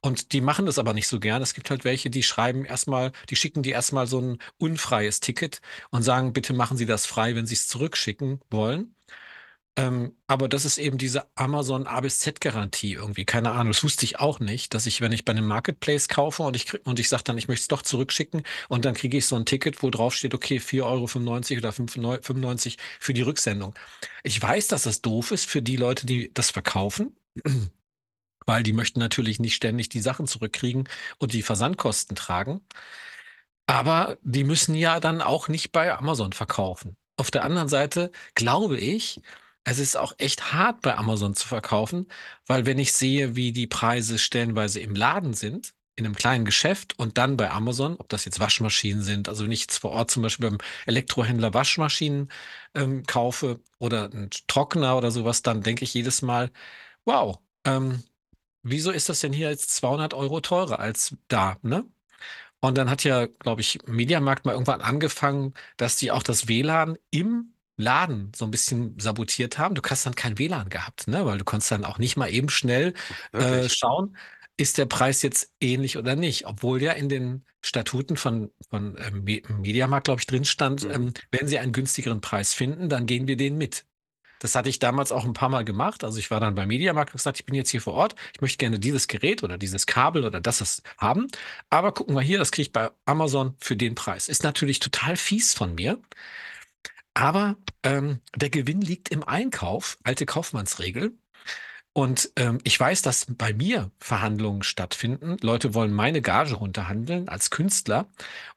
[0.06, 1.42] Und die machen das aber nicht so gern.
[1.42, 4.38] Es gibt halt welche, die schreiben erst mal die schicken dir erst mal so 'n
[4.58, 5.62] unfreies Ticket
[5.92, 8.96] und sagen: „Bitte machen Sie das frei, wenn Sie's zurückschicken wollen.“
[9.78, 13.26] Ähm, aber das ist eben diese Amazon A bis Z-Garantie irgendwie.
[13.26, 16.44] Keine Ahnung, das wusste ich auch nicht, dass ich, wenn ich bei 'nem Marketplace kaufe
[16.44, 19.28] und ich und ich sage dann, ich möchte es doch zurückschicken und dann kriege ich
[19.28, 23.76] so 'n Ticket, wo draufsteht, okay, 4,95 € oder fünf neu 95 für die Rücksendung.
[24.24, 27.16] Ich weiß, dass das doof ist für die Leute, die das verkaufen,
[28.46, 30.88] weil die möchten natürlich nicht ständig die Sachen zurückkriegen
[31.20, 32.62] und die Versandkosten tragen.
[33.70, 36.98] Aber die müssen ja dann auch nicht bei Amazon verkaufen.
[37.18, 39.22] Auf der anderen Seite glaube ich,
[39.64, 42.08] es ist auch echt hart, bei Amazon zu verkaufen,
[42.48, 46.98] weil wenn ich sehe, wie die Preise stellenweise im Laden sind, in 'nem kleinen Geschäft
[47.00, 50.10] und dann bei Amazon, ob das jetzt Waschmaschinen sind, also wenn ich jetzt vor Ort
[50.12, 52.30] zum Beispiel beim Elektrohändler Waschmaschinen,
[52.74, 56.50] ähm, kaufe oder 'n Trockner oder so was, dann denke ich jedes Mal:
[57.06, 58.04] „Wow, ähm,
[58.64, 61.86] wieso ist das denn hier jetzt 200 € teurer als da“, ne?
[62.62, 66.98] Und dann hat ja, glaube ich, Mediamarkt mal irgendwann angefangen, dass die auch das WLAN
[67.12, 69.76] im Laden so 'n bisschen sabotiert haben.
[69.76, 72.50] Du hast dann kein WLAN gehabt, ne, weil du konntest dann auch nicht mal eben
[72.50, 72.94] schnell,
[73.34, 74.18] äh, schauen,
[74.58, 76.48] ist der Preis jetzt ähnlich oder nicht?
[76.48, 80.92] Obwohl ja in den Statuten von von, ähm, Me Mediamarkt, glaube ich, drin stand, Mhm.
[80.92, 83.86] ähm, wenn sie einen günstigeren Preis finden, dann gehen wir den mit.
[84.44, 86.04] Das hatte ich damals auch 'n paarmal gemacht.
[86.04, 88.16] Also, ich war dann beim Mediamarkt und gesagt: „Ich bin jetzt hier vor Ort.
[88.36, 91.28] Ich möchte gerne dieses Gerät oder dieses Kabel oder das haben.
[91.70, 95.16] Aber guck mal hier, das kriege ich bei Amazon für den Preis.“ Ist natürlich total
[95.16, 95.98] fies von mir.
[97.16, 101.14] Aber, ähm, der Gewinn liegt im Einkauf, alte Kaufmannsregel.
[101.96, 105.38] Und, ähm, ich weiß, dass bei mir Verhandlungen stattfinden.
[105.42, 108.10] Leute wollen meine Gage runterhandeln als Künstler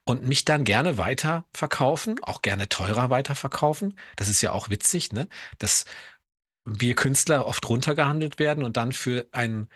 [0.05, 3.99] und mich dann gerne weiterverkaufen, auch gerne teurer weiterverkaufen.
[4.17, 5.85] Das ist ja auch witzig, ne, dass
[6.67, 9.69] wir Künstler oft runtergehandelt werden und dann für einen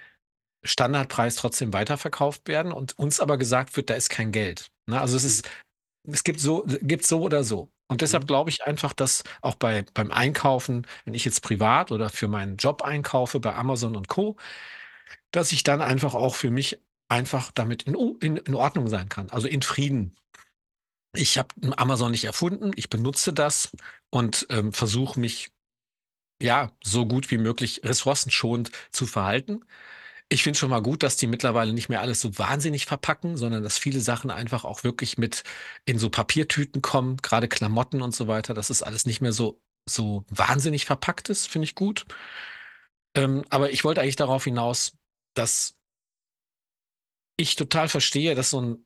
[0.65, 5.01] Standardpreis trotzdem weiterverkauft werden und uns aber gesagt wird, da ist kein Geld, ne?
[5.01, 5.49] Also, es ist
[6.05, 7.71] es gibt so gibt's so oder so.
[7.91, 8.29] Und deshalb Mhm.
[8.29, 12.57] glaube ich einfach, dass auch bei beim Einkaufen, wenn ich jetzt privat oder für meinen
[12.57, 14.37] Job einkaufe bei Amazon und Co.,
[15.33, 19.31] dass ich dann einfach auch für mich einfach damit in in in Ordnung sein kann,
[19.31, 20.17] also in Frieden.
[21.15, 22.73] Ich habe Amazon nicht erfunden.
[22.77, 23.71] Ich benutze das
[24.11, 25.51] und, ähm, versuche mich,
[26.43, 29.65] ja, so gut wie möglich ressourcenschonend zu verhalten.
[30.33, 33.65] Ich finde schon mal gut, dass die mittlerweile nicht mehr alles so wahnsinnig verpacken, sondern
[33.65, 35.43] dass viele Sachen einfach auch wirklich mit
[35.87, 39.61] in so Papiertüten kommen, grade Klamotten und so weiter, dass es alles nicht mehr so
[39.89, 42.05] so wahnsinnig verpackt ist, finde ich gut.
[43.17, 44.93] Ähm, aber ich wollte eigentlich darauf hinaus,
[45.35, 45.75] dass
[47.37, 48.85] ich total verstehe, dass so 'n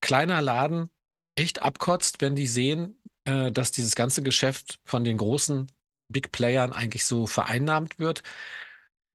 [0.00, 0.90] kleiner Laden
[1.36, 5.70] echt abkotzt, wenn die sehen, äh, dass dieses ganze Geschäft von den großen
[6.08, 8.22] Big Playern eigentlich so vereinnahmt wird.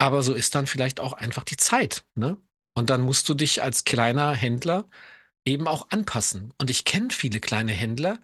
[0.02, 2.38] Aber so ist dann vielleicht auch einfach die Zeit, ne?
[2.76, 4.88] Und dann musst du dich als kleiner Händler
[5.46, 6.54] eben auch anpassen.
[6.60, 8.20] Und ich kenne viele kleine Händler,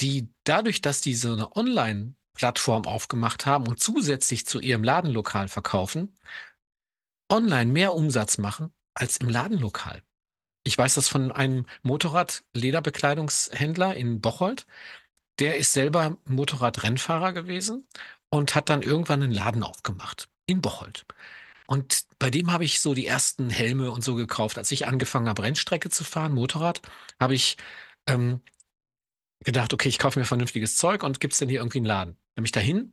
[0.00, 6.14] die dadurch, dass die so 'ne Online-Plattform aufgemacht haben und zusätzlich zu ihrem Ladenlokal verkaufen
[7.30, 10.02] online mehr Umsatz machen als im Ladenlokal.
[10.64, 14.66] Ich weiß das von einem Motorrad-Lederbekleidungshändler in Bocholt.
[15.40, 17.88] Der ist selber Motorradrennfahrer gewesen
[18.30, 21.06] und hat dann irgendwann 'nen Laden aufgemacht in Bocholt.
[21.68, 24.58] Und bei dem habe ich so die ersten Helme und so gekauft.
[24.58, 26.82] Als ich angefangen habe, Rennstrecke zu fahren, Motorrad,
[27.20, 27.56] habe ich,
[28.08, 28.42] ähm,
[29.44, 32.42] gedacht: „Okay, ich kaufe mir vernünftiges Zeug und gibt's denn hier irgendwie 'n Laden?“ Dann
[32.42, 32.92] bin ich dahin,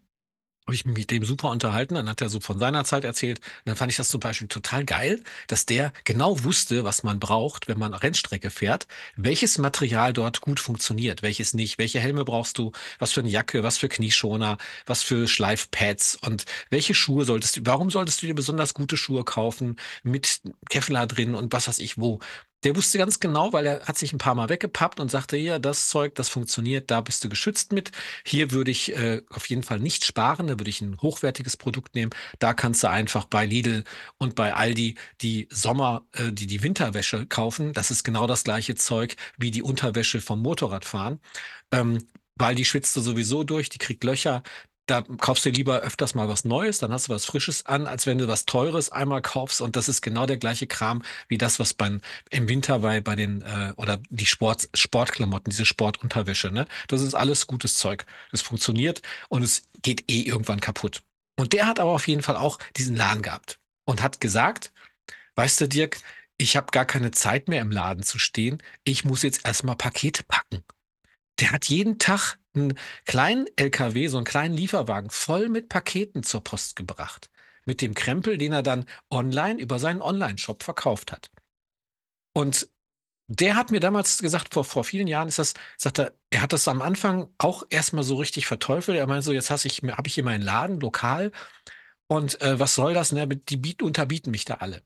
[0.67, 3.38] habe ich mich mit dem super unterhalten, dann hat er so von seiner Zeit erzählt.
[3.39, 7.19] Und dann fand ich das zum Beispiel total geil, dass der genau wusste, was man
[7.19, 11.78] braucht, wenn man Rennstrecke fährt, welches Material dort gut funktioniert, welches nicht.
[11.78, 12.71] Welche Helme brauchst du?
[12.97, 13.62] Was für 'ne Jacke?
[13.63, 14.58] Was für Knieschoner?
[14.88, 16.15] Was für Schleifpads?
[16.21, 21.06] Und welche Schuhe solltest du warum solltest du dir besonders gute Schuhe kaufen mit Kevlar
[21.08, 22.19] drin und was weiß ich wo?
[22.65, 25.60] Der wusste ganz genau, weil er hat sich ein paar Mal weggepappt und sagte: „Ja,
[25.60, 27.91] das Zeug, das funktioniert, da bist du geschützt mit.
[28.25, 31.95] Hier würde ich, äh, auf jeden Fall nicht sparen, da würde ich ein hochwertiges Produkt
[31.95, 32.12] nehmen.
[32.39, 33.84] Da kannst du einfach bei Lidl
[34.17, 37.71] und bei Aldi die Sommer äh, die die Winterwäsche kaufen.
[37.73, 41.19] Das ist genau das gleiche Zeug wie die Unterwäsche vom Motorradfahren,
[41.71, 44.43] ähm, weil die schwitzt du sowieso durch, die kriegt Löcher.
[44.88, 48.06] Da kaufst du lieber öfters mal was Neues, dann hast du was Frisches an, als
[48.06, 51.60] wenn du was Teures einmal kaufst und das ist genau der gleiche Kram wie das,
[51.60, 56.67] was beim im Winter bei bei den, äh oder die Sport Sportklamotten, diese Sportunterwäsche, ne?
[56.88, 58.06] Das ist alles gutes Zeug.
[58.32, 61.02] Das funktioniert und es geht eh irgendwann kaputt.
[61.36, 64.71] Und der hat aber auf jeden Fall auch diesen Laden gehabt und hat gesagt:
[65.36, 66.00] „Weißt du, Dirk,
[66.38, 68.63] ich habe gar keine Zeit mehr im Laden zu stehen.
[68.84, 70.63] Ich muss jetzt erst mal Pakete packen.“
[71.39, 76.43] Der hat jeden Tag 'n kleinen LKW, so 'n kleinen Lieferwagen voll mit Paketen zur
[76.43, 77.29] Post gebracht.
[77.65, 81.29] Mit dem Krempel, den er dann online über seinen Onlineshop verkauft hat.
[82.35, 82.67] Und
[83.29, 86.53] der hat mir damals gesagt, vor vor vielen Jahren ist das sagt er, er hat
[86.53, 88.97] das am Anfang auch erst mal so richtig verteufelt.
[88.99, 91.31] Er meinte so: „Jetzt hasse ich habe ich hier meinen Laden lokal
[92.07, 93.27] und, äh, was soll das, ne?
[93.27, 94.83] Die bieten unterbieten mich da alle.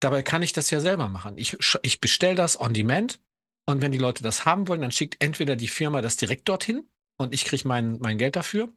[0.00, 1.38] Dabei kann ich das ja selber machen.
[1.38, 3.20] Ich ich bestelle das on demand
[3.66, 6.88] und wenn die Leute das haben wollen, dann schickt entweder die Firma das direkt dorthin
[7.18, 8.72] und ich kriege mein mein Geld dafür.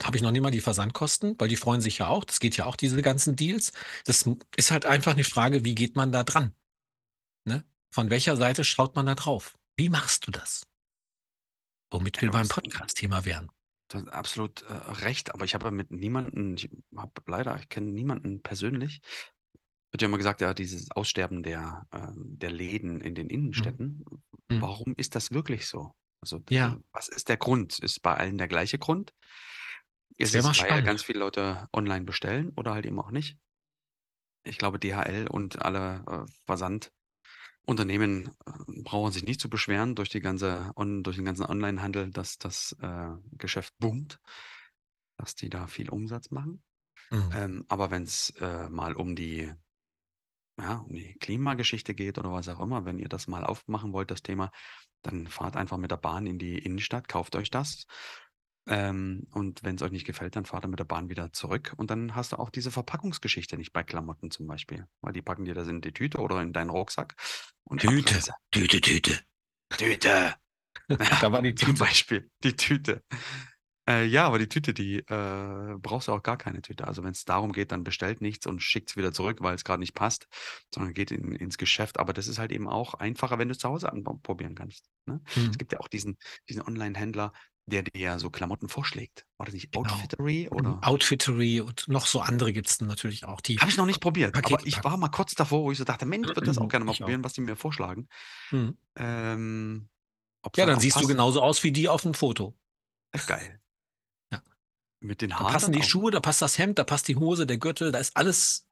[0.00, 2.24] Da habe ich noch nicht mal die Versandkosten, weil die freuen sich ja auch.
[2.24, 3.72] Das geht ja auch, diese ganzen Deals.
[4.04, 6.54] Das ist halt einfach 'ne Frage, wie geht man da dran,
[7.46, 7.64] ne?
[7.94, 9.56] Von welcher Seite schaut man da drauf?
[9.78, 10.64] Wie machst du das?
[11.92, 13.48] Womit wir Ja, beim Podcast-Thema wären.
[13.90, 17.90] du hast absolut, äh, recht, aber ich habe mit niemanden ich habe leider ich kenne
[17.92, 19.00] niemanden persönlich.
[19.92, 23.76] Wird ja immer gesagt, ja, dieses Aussterben der, ähm der Läden in den Mhm.
[23.80, 24.04] Innenstädten.
[24.50, 24.62] Mhm.
[24.62, 25.92] Warum ist das wirklich so?
[26.26, 26.76] Also, Ja.
[26.76, 27.78] äh, was ist der Grund?
[27.78, 29.14] Ist bei allen der gleiche Grund?
[30.18, 31.04] Ist es, weil ganz spannend.
[31.04, 33.38] viele Leute online bestellen oder halt eben auch nicht?
[34.44, 40.20] Ich glaube, DHL und alle, äh, Versandunternehmen, äh, brauchen sich nicht zu beschweren durch die
[40.20, 44.18] ganze on durch den ganzen Onlinehandel, dass das, äh, Geschäft boomt,
[45.16, 46.62] dass die da viel Umsatz machen.
[47.10, 47.30] Mhm.
[47.34, 49.52] Ähm, aber wenn's, äh, mal um die
[50.58, 54.10] ja, um die Klimageschichte geht oder was auch immer, wenn ihr das mal aufmachen wollt,
[54.10, 54.50] das Thema,
[55.02, 57.86] dann fahrt einfach mit der Bahn in die Innenstadt, kauft euch das.
[58.68, 61.88] Ähm, und wenn's euch nicht gefällt, dann fahrt ihr mit der Bahn wieder zurück und
[61.90, 65.54] dann hast du auch diese Verpackungsgeschichte nicht bei Klamotten zum Beispiel, weil die packen dir
[65.54, 67.14] das in die Tüte oder in deinen Rucksack
[67.62, 68.20] und Tüte.
[68.50, 69.20] Tüte, Tüte.
[69.70, 70.34] Tüte.
[71.20, 71.84] Da war die Zum Tüte.
[71.84, 73.02] Beispiel die Tüte.
[73.88, 76.86] Äh, ja, aber die Tüte, die, äh brauchst du auch gar keine Tüte.
[76.88, 80.26] Also, wenn's darum geht, dann bestellt nichts und schickt's wieder zurück, weil's grad nicht passt,
[80.74, 81.98] sondern geht in ins Geschäft.
[81.98, 85.20] Aber das ist halt eben auch einfacher, wenn du's zu Hause anb probieren kannst, ne?
[85.50, 85.58] Es Mhm.
[85.58, 86.16] gibt ja auch diesen
[86.48, 87.32] diesen Onlinehändler,
[87.66, 89.24] der dir so Klamotten vorschlägt.
[89.38, 90.10] War das nicht Genau.
[90.20, 93.76] Outfittery Mhm, oder Outfittery und noch so andere gibt's dann natürlich auch, die Habe ich
[93.78, 94.84] noch nicht probiert, aber Pakete ich packen.
[94.84, 97.02] war mal kurz davor, wo ich so dachte: „Mensch, würde das auch gerne mal Ich
[97.04, 97.16] auch.
[97.16, 98.08] probieren, was die mir vorschlagen.“
[98.52, 98.76] Mhm.
[98.96, 99.90] Ähm,
[100.56, 102.56] Ja, dann dann auch siehst du passt genauso aus wie die auf'm Foto.
[103.12, 103.60] Äh, geil.
[105.02, 105.82] Mit den Da Haaren passen dann die?
[105.82, 108.66] Schuhe, da passt das Hemd, da passt die Hose, der Gürtel, da ist alles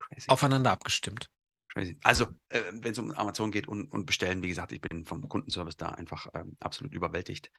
[0.00, 0.28] crazy.
[0.28, 1.28] aufeinander abgestimmt.
[1.72, 1.98] Crazy.
[2.02, 5.76] Also, äh, wenn's um Amazon geht und und bestellen, wie gesagt, ich bin vom Kundenservice
[5.76, 7.50] da einfach, ähm, absolut überwältigt.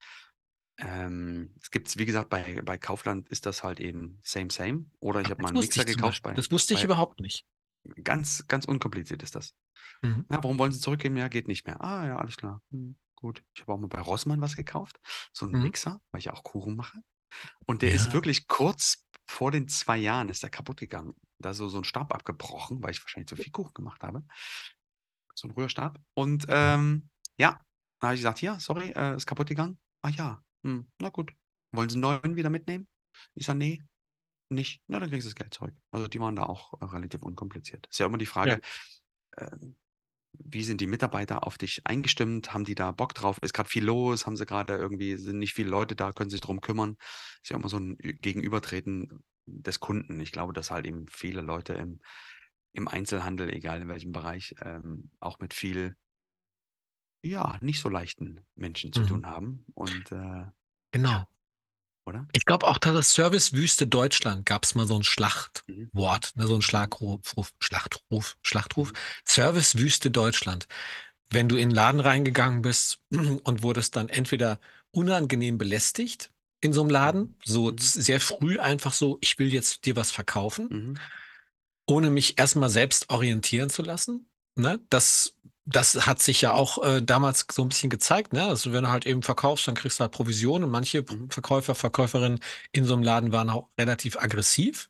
[0.79, 4.87] Ähm, es gibt's, wie gesagt, bei bei Kaufland ist das halt eben same, same.
[4.99, 7.19] Oder ich habe mal das 'n wusste Mixer gekauft bei Das wusste ich bei überhaupt
[7.19, 7.43] nicht.
[8.03, 9.55] ganz, ganz unkompliziert ist das.
[10.03, 10.25] Mhm.
[10.31, 12.61] „Ja, warum wollen Sie zurückgeben?“ „Ja, geht nicht mehr.“ „Ah ja, alles klar.
[12.71, 14.99] Mhm, gut.“ Ich habe auch mal bei Rossmann was gekauft,
[15.33, 15.71] so 'n Mhm.
[15.71, 16.99] Mixer, weil ich ja auch Kuchen mache.
[17.67, 18.13] Und der ist Ja.
[18.13, 21.15] wirklich kurz vor den 2 Jahren ist der kaputtgegangen.
[21.39, 24.23] Da ist so so 'n Stab abgebrochen, weil ich wahrscheinlich zu viel Kuchen gemacht habe.
[25.37, 25.99] So 'n Rührstab.
[26.13, 27.59] Und, ähm, ja,
[27.99, 31.33] da habe ich gesagt: „Hier, sorry, äh, ist kaputtgegangen.“ „Ah ja, hm, na gut.
[31.73, 32.87] Wollen Sie 'n neuen wieder mitnehmen?“
[33.35, 33.79] Ich sage: „Ne,
[34.49, 37.23] nicht.“ „Na, dann kriegen Sie das Geld zurück.“ Also, die waren da auch, äh, relativ
[37.23, 37.87] unkompliziert.
[37.91, 38.55] Ist ja immer die Ja.
[38.55, 38.61] Frage,
[39.37, 39.77] ähm,
[40.33, 42.53] wie sind die Mitarbeiter auf dich eingestimmt?
[42.53, 43.37] Haben die da Bock drauf?
[43.41, 44.25] Ist grad viel los?
[44.25, 46.97] Haben sie grade irgendwie sind nicht viele Leute da, können sich drum kümmern?
[47.43, 50.19] Ist ja immer so 'n Ü Gegenübertreten des Kunden.
[50.19, 51.99] Ich glaube, dass halt eben viele Leute im
[52.73, 55.95] im Einzelhandel, egal in welchem Bereich, ähm, auch mit viel
[57.23, 59.21] ja, nicht so leichten Menschen zu Mhm.
[59.21, 60.51] tun haben und, äh
[60.93, 61.25] Genau.
[62.05, 62.27] Oder?
[62.33, 65.03] Ich glaube auch, da das Servicewüste Deutschland gab's mal so 'n
[65.67, 66.61] Mhm, mhm, Schlachtwort, ne, so 'n mhm.
[66.61, 68.93] Schlagruf Ruf Schlachtruf Schlachtruf.
[68.93, 69.01] Mhm.
[69.27, 70.67] Servicewüste Deutschland.
[71.29, 72.99] Wenn du in 'n Laden reingegangen bist
[73.43, 74.59] und wurdest dann entweder
[74.91, 78.05] unangenehm belästigt in so 'nem Mhm, Laden, so z mhm.
[78.05, 81.01] sehr früh einfach so: „Ich will jetzt dir was verkaufen“ Mhm.
[81.89, 84.79] ohne mich erst mal selbst orientieren zu lassen, ne?
[84.89, 88.45] Das das hat sich ja auch, äh, damals so 'n bisschen gezeigt, ne?
[88.45, 91.29] Also, wenn du halt eben verkaufst, dann kriegst du halt Provision und manche Mhm.
[91.29, 92.39] Verkäufer, Verkäuferinnen
[92.71, 94.89] in so 'nem Laden waren auch relativ aggressiv,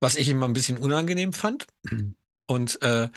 [0.00, 1.66] was ich immer 'n bisschen unangenehm fand.
[2.48, 3.08] Und, äh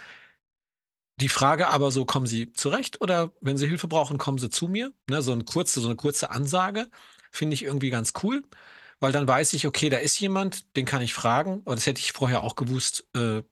[1.20, 4.68] die Frage aber so: „Kommen Sie zurecht oder wenn Sie Hilfe brauchen, kommen Sie zu
[4.68, 6.88] mir?“ Ne, so 'n kurze so 'ne kurze Ansage
[7.32, 8.44] finde ich irgendwie ganz cool,
[9.00, 12.00] weil dann weiß ich: „Okay, da ist jemand, den kann ich fragen.“ Und das hätte
[12.02, 13.44] ich vorher auch gewusst, äh,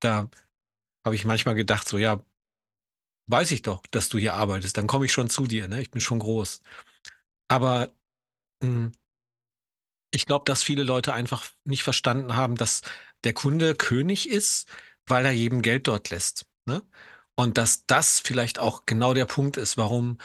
[0.00, 0.30] da
[1.04, 2.20] habe ich manchmal gedacht so: „Ja,
[3.28, 5.80] weiß ich doch, dass du hier arbeitest, dann komme ich schon zu dir, ne?
[5.82, 6.62] Ich bin schon groß.“
[7.48, 7.92] Aber,
[8.62, 8.92] hm
[10.14, 12.82] ich glaube, dass viele Leute einfach nicht verstanden haben, dass
[13.24, 14.68] der Kunde König ist,
[15.06, 16.82] weil er jedem Geld dort lässt, ne?
[17.38, 20.16] Und dass das vielleicht auch genau der Punkt ist, warum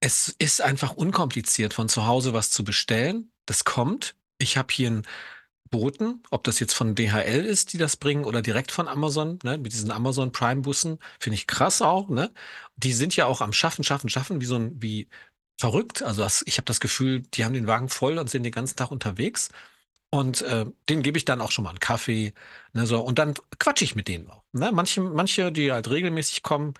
[0.00, 3.32] es ist einfach unkompliziert, von zu Hause was zu bestellen.
[3.46, 4.16] Das kommt.
[4.38, 5.06] Ich habe hier 'n
[5.70, 9.58] Boten, ob das jetzt von DHL ist, die das bringen oder direkt von Amazon, ne,
[9.58, 12.32] mit diesen Amazon Prime Bussen, finde ich krass auch, ne?
[12.76, 15.08] Die sind ja auch am Schaffen, Schaffen, Schaffen wie so 'n wie
[15.60, 16.02] verrückt.
[16.02, 18.76] Also, das ich habe das Gefühl, die haben den Wagen voll und sind den ganzen
[18.76, 19.50] Tag unterwegs.
[20.10, 22.32] Und, äh, denen gebe ich dann auch schon mal 'n Kaffee,
[22.74, 23.00] ne, so.
[23.02, 24.72] Und dann quatsche ich mit denen auch, ne?
[24.72, 26.74] Manche manche, die halt regelmäßig kommen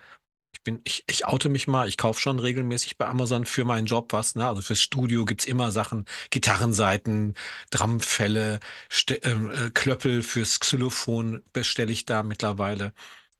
[0.53, 3.85] ich bin ich ich oute mich mal, ich kaufe schon regelmäßig bei Amazon für meinen
[3.85, 4.47] Job was, ne?
[4.47, 7.35] Also, fürs Studio gibt's immer Sachen, Gitarrensaiten,
[7.71, 8.59] Drumfelle,
[8.91, 12.93] St ähm, äh, Klöppel fürs Xylophon bestelle ich da mittlerweile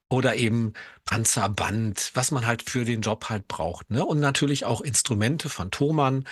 [0.10, 0.74] oder eben
[1.06, 4.06] Panzerband, was man halt für den Job halt braucht, ne?
[4.06, 6.26] Und natürlich auch Instrumente von Thomann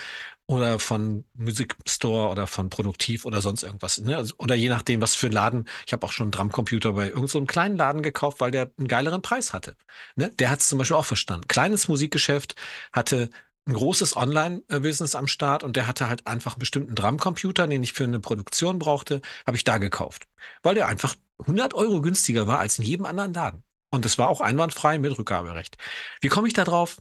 [0.48, 4.16] oder von Music Store oder von Produktiv oder sonst irgendwas, ne?
[4.16, 5.68] Also oder je nachdem, was für 'n Laden.
[5.86, 8.88] Ich habe auch schon 'n Drumcomputer bei irgend so kleinen Laden gekauft, weil der 'n
[8.88, 9.76] geileren Preis hatte,
[10.16, 10.30] ne?
[10.38, 11.48] Der hat's zum Beispiel auch verstanden.
[11.48, 12.56] Kleines Musikgeschäft,
[12.92, 13.30] hatte
[13.68, 17.66] 'n großes Online äh, Business am Start und der hatte halt einfach 'n bestimmten Drumcomputer,
[17.68, 20.28] den ich für 'ne Produktion brauchte, habe ich da gekauft,
[20.62, 21.14] weil der einfach
[21.46, 23.64] 100 € günstiger war als in jedem anderen Laden.
[23.90, 25.76] Und das war auch einwandfrei mit Rückgaberecht.
[26.22, 26.98] Wie komme ich da drauf?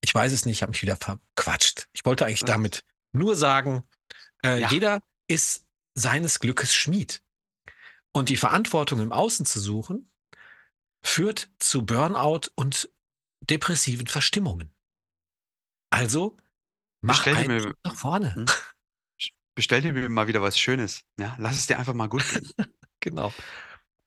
[0.00, 1.88] Ich weiß es nicht, habe mich wieder verquatscht.
[1.92, 3.84] Ich wollte eigentlich damit nur sagen,
[4.44, 4.70] äh, Ja.
[4.70, 7.22] jeder ist seines Glückes Schmied.
[8.12, 10.10] Und die Verantwortung im Außen zu suchen,
[11.04, 12.90] führt zu Burnout und
[13.40, 14.72] depressiven Verstimmungen.
[15.90, 16.36] Also,
[17.00, 18.46] mach Bestell einen mir nach vorne.
[19.18, 21.36] Sch bestell dir mal wieder was Schönes, ja?
[21.38, 22.48] Lass es dir einfach mal gut gehen.
[23.00, 23.32] Genau.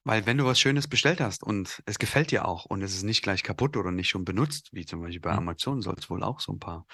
[0.05, 3.03] Weil wenn du was Schönes bestellt hast und es gefällt dir auch und es ist
[3.03, 5.35] nicht gleich kaputt oder nicht schon benutzt, wie zum Beispiel bei Mhm.
[5.35, 6.87] Amazon, soll's wohl auch so 'n paar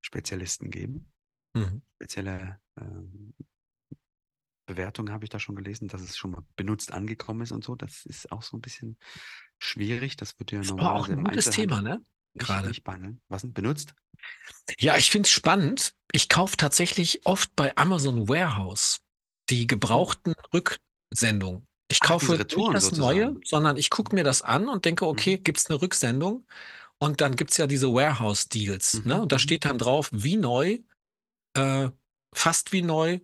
[0.00, 1.12] Spezialisten geben.
[1.54, 1.82] Mhm.
[2.00, 3.34] Spezielle, ähm,
[4.66, 7.76] Bewertungen habe ich da schon gelesen, dass es schon mal benutzt angekommen ist und so.
[7.76, 8.98] Das ist auch so 'n bisschen
[9.60, 10.16] schwierig.
[10.16, 12.64] Das wird ja auch normalerweise 'n im gutes Thema, ne, nicht grade.
[12.64, 13.22] nicht behandeln.
[13.28, 13.94] Was 'n benutzt?
[14.80, 15.94] Ja, ich finde es spannend.
[16.12, 19.00] Ich kaufe tatsächlich oft bei Amazon Warehouse
[19.50, 20.04] die Oh.
[20.06, 21.67] gebrauchten Rücksendungen.
[21.90, 23.42] Ich Ach, kaufe nicht Retouren das Neue, sozusagen.
[23.44, 25.38] sondern ich gucke mir das an und denke: „Okay, Mhm.
[25.38, 26.46] gibt's 'ne Rücksendung?“
[26.98, 29.20] Und dann gibt's ja diese Warehouse Deals, ne?
[29.20, 29.40] Mhm, Und da mhm.
[29.40, 30.80] steht dann drauf: „Wie neu,
[31.56, 31.90] äh,
[32.34, 33.20] fast wie neu,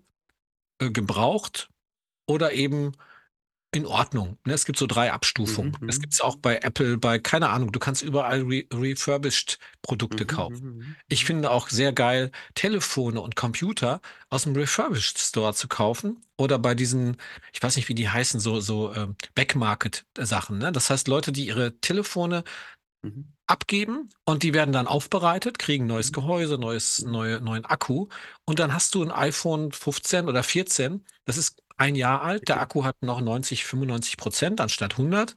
[0.81, 1.71] äh, gebraucht
[2.29, 2.93] oder eben
[3.75, 4.55] in Ordnung“, ne?
[4.55, 5.73] Es gibt so 3 Abstufungen.
[5.79, 6.43] Mhm, Das gibt's auch mhm.
[6.43, 10.61] bei Apple, bei keine Ahnung, du kannst überall re refurbished Produkte Mhm, kaufen.
[10.61, 16.21] mhm, mhm, Ich finde auch sehr geil, Telefone und Computer aus'm Refurbished Store zu kaufen
[16.39, 17.17] oder bei diesen
[17.53, 20.73] ich weiß nicht, wie die heißen, so so, ähm, Back Market Sachen, ne?
[20.73, 22.45] Das heißt, Leute, die ihre Telefone
[23.05, 23.35] Mhm.
[23.47, 26.13] abgeben und die werden dann aufbereitet, kriegen neues Mhm.
[26.13, 28.09] Gehäuse, neues neue neuen Akku
[28.47, 31.05] und dann hast du 'n iPhone 15 oder 14.
[31.27, 32.49] Das ist 1 Jahr alt.
[32.49, 32.61] Der.
[32.61, 35.37] Akku hat noch 90, 95 % anstatt 100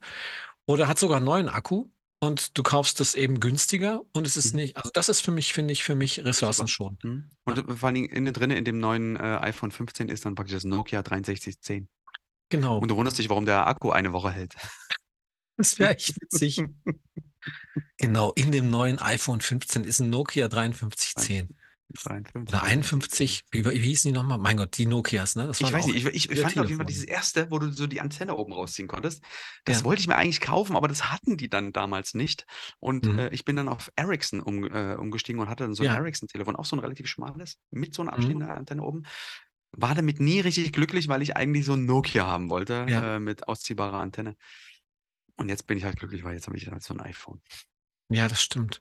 [0.66, 1.86] oder hat sogar 'n neuen Akku
[2.20, 4.56] und du kaufst das eben günstiger und es ist Mhm.
[4.56, 7.02] nicht also, das ist für mich finde ich für mich ressourcenschonend.
[7.04, 7.30] Mhm.
[7.44, 7.64] Und, Ja.
[7.78, 10.64] vor allen Dingen innen drin in dem neuen, äh, iPhone 15 ist dann praktisch das
[10.64, 11.88] Nokia 6310.
[12.50, 12.82] Genau.
[12.82, 14.56] Und du wunderst dich, warum der Akku eine Woche hält.
[15.58, 16.64] Das wäre echt witzig.
[18.00, 21.50] Genau, in dem neuen iPhone 15 ist 'n Nokia 5310
[21.88, 23.02] oder 53 oder 6010.
[23.02, 23.44] 51.
[23.52, 24.38] Wie wie hießen die noch mal?
[24.38, 25.46] Mein Gott, die Nokias, ne?
[25.46, 27.88] Das Ich weiß nicht, ich ich fand auf jeden Fall dieses 1., wo du so
[27.88, 29.24] die Antenne oben rausziehen konntest.
[29.64, 29.84] Das Ja.
[29.84, 32.46] wollte ich mir eigentlich kaufen, aber das hatten die dann damals nicht.
[32.78, 33.18] Und, Mhm.
[33.18, 35.90] äh, ich bin dann auf Ericsson um äh, umgestiegen und hatte dann so 'n Ja.
[35.90, 38.38] Ericsson-Telefon, auch so 'n relativ schmales mit so 'ner Mhm.
[38.38, 39.02] abstehender Antenne oben.
[39.72, 43.08] War damit nie richtig glücklich, weil ich eigentlich so 'n Nokia haben wollte, Ja.
[43.16, 44.36] äh, mit ausziehbarer Antenne.
[45.38, 47.40] Und jetzt bin ich halt glücklich, weil jetzt habe ich halt so 'n iPhone.
[48.10, 48.80] Ja, das stimmt.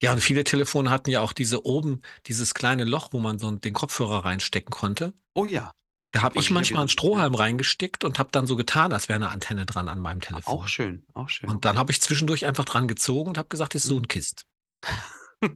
[0.00, 3.50] Ja, und viele Telefone hatten ja auch diese oben dieses kleine Loch, wo man so
[3.50, 5.14] den Kopfhörer reinstecken konnte.
[5.36, 5.72] Oh ja.
[6.14, 7.28] Da habe Und ich manchmal 'n dieses ja.
[7.28, 10.40] Strohhalm reingesteckt und habe dann so getan, als wäre 'ne Antenne dran an meinem A
[10.44, 10.68] auch Telefon.
[10.68, 11.58] schön, auch schön.
[11.58, 13.88] Und dann habe ich zwischendurch einfach dran gezogen und habe gesagt: „Ist Mhm.
[13.88, 14.44] Suhnkist.“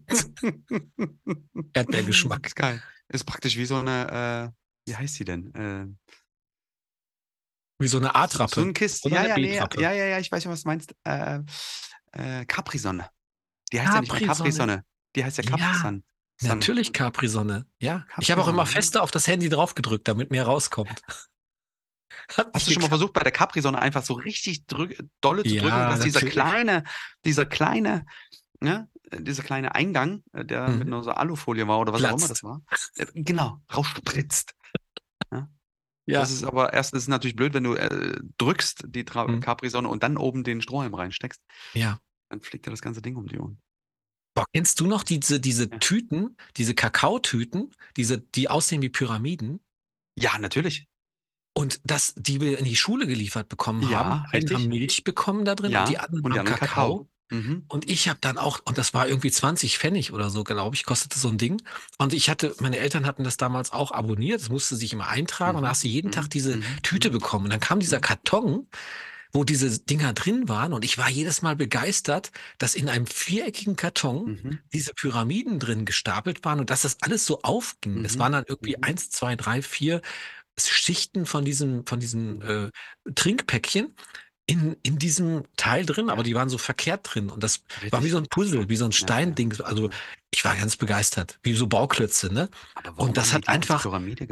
[1.74, 2.46] Erdbeergeschmack.
[2.46, 2.82] Ist geil.
[3.08, 4.58] Ist praktisch wie so 'ne, äh
[4.90, 5.54] wie heißt die denn?
[5.54, 5.86] Äh
[7.82, 8.60] Wie so 'ne S A-Trappe
[9.02, 9.82] oder ja, 'ne ja, ne, B-Trappe.
[9.82, 10.94] ja, ja, ja, ich weiß schon, was du meinst.
[11.04, 11.40] Äh,
[12.12, 13.08] äh, Capri-Sonne.
[13.72, 14.36] Die heißt ja nicht Capri-Sonne.
[14.38, 14.84] Capri-Sonne.
[15.16, 16.04] Die heißt ja Ja, Capri-Sun.
[16.40, 16.48] Sun.
[16.58, 17.66] natürlich Capri-Sonne.
[17.80, 18.04] Ja.
[18.20, 18.80] Ich habe auch immer Capri-Sonne, ja.
[18.80, 20.90] fester auf das Handy drauf gedrückt, damit mehr rauskommt.
[22.36, 24.94] Hat Hast du schon mal versucht, bei der Capri-Sonne einfach so richtig dolle
[25.44, 26.34] zu drücken, Ja, dass dieser natürlich.
[26.34, 26.84] kleine
[27.24, 28.04] dieser kleine
[28.60, 30.90] ne, dieser kleine Eingang, äh, der mit Mhm.
[30.90, 32.30] 'ner so Alufolie war oder was auch immer Platzt.
[32.30, 32.62] das war
[32.96, 34.54] äh, genau, rausspritzt.
[36.06, 36.20] Ja?
[36.20, 36.36] Das Ja.
[36.36, 39.40] ist aber erst das ist natürlich blöd, wenn du, äh, drückst, die Tra Mhm.
[39.40, 41.40] Capri-Sonne und dann oben den Strohhalm reinsteckst.
[41.74, 41.98] Ja.
[42.30, 43.60] Dann fliegt dir das ganze Ding um die Ohren.
[44.34, 45.78] Boah, kennst du noch diese diese Ja.
[45.78, 49.60] Tüten, diese Kakaotüten, diese die aussehen wie Pyramiden?
[50.18, 50.86] Ja, natürlich.
[51.54, 53.90] Und das die wir in die Schule geliefert bekommen haben.
[53.90, 54.68] Ja, haben richtig.
[54.68, 56.66] Milch bekommen da drin und die Ja, anderen und haben Kakao.
[56.66, 57.08] Kakao.
[57.32, 57.62] Mhm.
[57.68, 60.84] Und ich habe dann auch und das war irgendwie 20 Pfennig oder so, glaube ich,
[60.84, 61.62] kostete so 'n Ding.
[61.98, 64.40] Und ich hatte meine Eltern hatten das damals auch abonniert.
[64.42, 66.82] Das musste sich immer eintragen und da Mhm, hast du jeden mhm, Tag diese mhm,
[66.82, 67.10] Tüte mhm.
[67.10, 67.46] bekommen.
[67.46, 68.00] Und dann kam dieser Mhm.
[68.00, 68.68] Karton,
[69.32, 73.76] wo diese Dinger drin waren und ich war jedes Mal begeistert, dass in einem viereckigen
[73.76, 74.62] Karton Mhm.
[74.72, 78.04] diese Pyramiden drin gestapelt waren und dass das alles so aufging.
[78.04, 78.18] Es Mhm.
[78.18, 78.82] waren dann irgendwie Mhm.
[78.82, 80.02] 1, 2, 3, 4
[80.58, 82.42] Schichten von diesem von diesen, Mhm.
[82.42, 82.70] äh,
[83.14, 83.94] Trinkpäckchen
[84.46, 88.08] in in diesem Teil drin, aber die waren so verkehrt drin und das war wie
[88.08, 88.10] Richtig.
[88.10, 89.38] so 'n Puzzle, wie so 'n Ja, ja.
[89.38, 89.54] Steinding.
[89.62, 89.90] Also,
[90.32, 92.50] ich war ganz begeistert, wie so Bauklötze, ne?
[92.96, 93.88] Und das hat einfach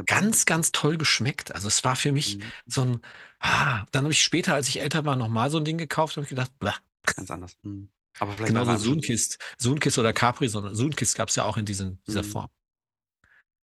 [0.07, 1.55] ganz, ganz toll geschmeckt.
[1.55, 2.51] Also, es war für mich Mhm.
[2.67, 3.01] so 'n
[3.41, 6.17] ah, dann habe ich später, als ich älter war, noch mal so 'n Ding gekauft
[6.17, 6.73] und habe ich gedacht: „Bleh.“
[7.17, 7.57] Ganz anders.
[7.63, 7.91] Mhm.
[8.19, 10.75] Aber vielleicht Genauso Sunkist Sunkist oder Capri-Sonne.
[10.75, 12.25] Sunkist gab's ja auch in diesen dieser Mhm.
[12.25, 12.51] Form.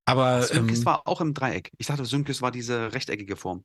[0.08, 1.72] Aber, Sunkist ähm war auch im Dreieck.
[1.78, 3.64] Ich dachte, Sunkist war diese rechteckige Form.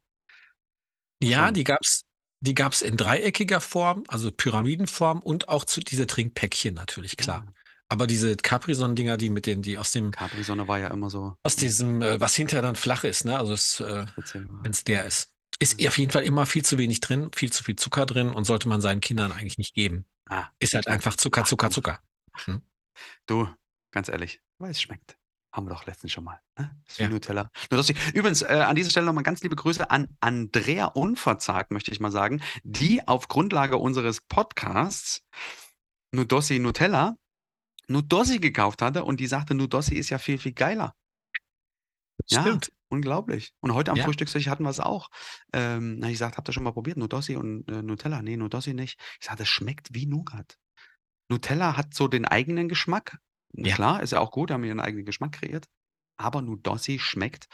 [1.24, 2.02] Ja, die gab's
[2.42, 7.46] die gab's in dreieckiger Form, also Pyramidenform und auch zu diese Trinkpäckchen natürlich, klar.
[7.48, 7.54] Ah.
[7.90, 11.58] Aber diese Capri-Sonne-Dinger, die mit den die aus dem Capri-Sonne war ja immer so aus
[11.58, 11.60] mhm.
[11.62, 13.38] diesem, äh was hinterher dann flach ist, ne?
[13.38, 14.64] Also, es, äh war.
[14.64, 15.30] wenn's leer ist.
[15.60, 15.88] Ist Mhm.
[15.88, 18.68] auf jeden Fall immer viel zu wenig drin, viel zu viel Zucker drin und sollte
[18.70, 20.06] man seinen Kindern eigentlich nicht geben.
[20.30, 21.70] Ah, Ist halt einfach Zucker, Zucker.
[21.70, 22.00] Zucker.
[22.48, 22.62] Mhm.
[23.28, 23.50] Du,
[23.92, 25.18] ganz ehrlich, weil's schmeckt.
[25.54, 26.72] Haben wir doch letztens schon mal, ne?
[26.88, 27.10] Ist wie Ja.
[27.10, 27.50] Nutella.
[27.70, 27.98] Nur lustig.
[28.14, 32.00] Übrigens, äh, an dieser Stelle noch mal ganz liebe Grüße an Andrea Unverzagt, möchte ich
[32.00, 35.22] mal sagen, die auf Grundlage unseres Podcasts
[36.14, 37.18] Nudossi Nutella
[37.90, 40.94] Nudossi gekauft hatte und die sagte, Nudossi ist ja viel, viel geiler.
[42.30, 42.72] Ja, Stimmt.
[42.90, 43.54] unglaublich.
[43.62, 44.02] Und heute am Ja.
[44.02, 45.10] Frühstückstisch hatten wir's auch.
[45.54, 49.00] Ähm, ich gesagt: „Habt ihr schon mal probiert, Nudossi und, äh, Nutella?“ „Ne, Nudossi nicht.“
[49.20, 50.58] Ich sage: „Das schmeckt wie Nougat.“
[51.30, 53.20] Nutella hat so den eigenen Geschmack.
[53.56, 53.76] Ja.
[53.76, 55.68] Klar, ist ja auch gut, haben ihren eigenen Geschmack kreiert.
[56.18, 57.48] Aber Nudossi schmeckt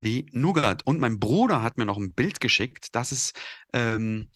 [0.00, 0.84] wie Nougat.
[0.86, 3.32] Und mein Bruder hat mir noch 'n Bild geschickt, dass es,
[3.72, 4.30] ähm,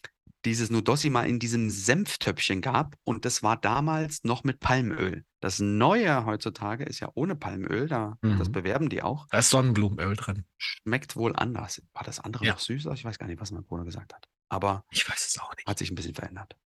[0.45, 5.25] dieses Nudossi mal in diesem Senftöpfchen gab und das war damals noch mit Palmöl.
[5.41, 8.53] Das Neue heutzutage ist ja ohne Palmöl, da das Mhm.
[8.53, 9.27] bewerben die auch.
[9.31, 10.47] Da ist Sonnenblumenöl drin.
[10.61, 11.83] Schmeckt wohl anders.
[11.93, 12.53] War das andere Ja.
[12.53, 12.93] noch süßer?
[12.93, 14.27] Ich weiß gar nicht, was mein Bruder gesagt hat.
[14.49, 15.67] Aber Ich weiß es auch nicht.
[15.67, 16.57] hat sich 'n bisschen verändert.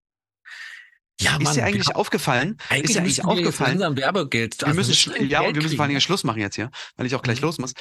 [1.21, 3.97] Ja, Ist Mann, dir wir eigentlich haben aufgefallen ist eigentlich dir eigentlich wir aufgefallen langsam
[3.97, 4.99] Werbegeld wir also, wir müssen
[5.31, 6.01] ja, und wir müssen vor allen Dingen?
[6.03, 7.43] Schluss machen jetzt hier, weil ich auch gleich Mhm.
[7.43, 7.75] los muss.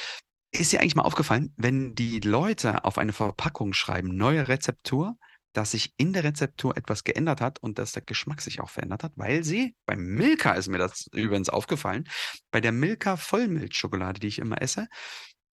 [0.52, 5.16] Ist dir eigentlich mal aufgefallen, wenn die Leute auf eine Verpackung schreiben: „Neue Rezeptur“,
[5.54, 9.04] dass sich in der Rezeptur etwas geändert hat und dass der Geschmack sich auch verändert
[9.04, 9.12] hat?
[9.16, 12.04] Weil sie beim Milka ist mir das übrigens aufgefallen,
[12.52, 14.88] bei der Milka Vollmilchschokolade, die ich immer esse,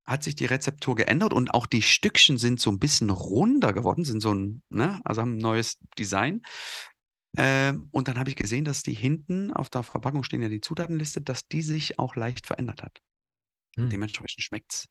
[0.07, 4.05] hat sich die Rezeptur geändert und auch die Stückchen sind so 'n bisschen runder geworden,
[4.05, 6.41] sind so 'n ne, also haben 'n neues Design.
[7.35, 10.61] Ähm, und dann habe ich gesehen, dass die hinten auf der Verpackung stehen ja die
[10.61, 13.01] Zutatenliste, dass die sich auch leicht verändert hat.
[13.77, 13.91] Hm.
[13.91, 14.87] Dementsprechend schmeckt's,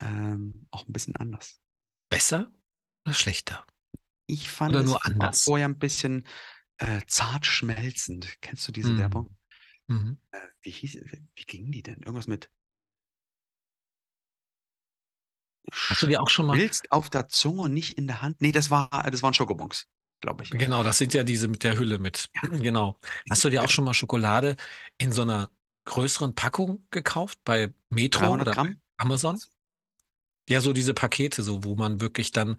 [0.00, 1.56] ähm, auch 'n bisschen anders.
[2.12, 2.52] Besser
[3.04, 3.66] oder schlechter?
[4.28, 5.52] Ich fand Oder es nur anders?
[5.52, 6.26] vorher 'n bisschen,
[6.78, 8.36] äh, zart schmelzend.
[8.40, 8.96] Kennst du diese Mhm.
[8.96, 9.36] Werbung?
[9.88, 10.18] Mhm.
[10.32, 11.00] Äh, wie hieß
[11.36, 12.00] wie ging die denn?
[12.02, 12.50] Irgendwas mit
[15.88, 18.40] Hast du dir auch schon mal schmilzt auf der Zunge und nicht in der Hand.
[18.40, 19.86] Ne, das war das waren Schokobons,
[20.22, 20.50] glaube ich.
[20.50, 22.28] Genau, das sind ja diese mit der Hülle mit.
[22.34, 22.48] Ja.
[22.62, 22.98] Genau.
[23.30, 24.56] Hast du dir auch schon mal Schokolade
[24.98, 25.50] in so 'ner
[25.84, 28.80] größeren Packung gekauft bei Metro 300 oder Gramm?
[28.96, 29.38] Amazon?
[30.48, 32.56] Ja, so diese Pakete, so wo man wirklich dann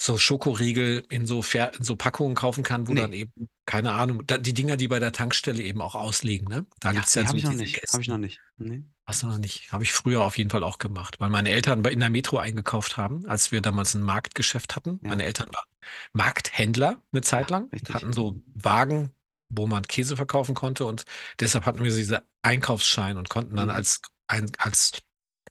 [0.00, 3.14] so Schokoriegel in so Ver in so Packungen kaufen kann, wo dann Ne.
[3.14, 3.32] eben
[3.66, 6.66] keine Ahnung, da die Dinger, die bei der Tankstelle eben auch ausliegen, ne?
[6.80, 7.82] Da Ja, gibt's ne, ja habe so ich noch nicht.
[7.92, 8.42] Habe ich noch nicht.
[8.56, 8.90] Ne.
[9.06, 9.72] Hast du noch nicht?
[9.72, 12.38] Habe ich früher auf jeden Fall auch gemacht, weil meine Eltern bei in der Metro
[12.38, 15.00] eingekauft haben, als wir damals 'n Marktgeschäft hatten.
[15.02, 15.10] Ja.
[15.10, 15.64] Meine Eltern waren
[16.12, 18.06] Markthändler 'ne Zeit Ja, lang richtig.
[18.06, 19.12] hatten so Wagen,
[19.48, 21.04] wo man Käse verkaufen konnte und
[21.40, 23.76] deshalb hatten wir diese Einkaufsschein und konnten dann Mhm.
[23.76, 24.92] als ein als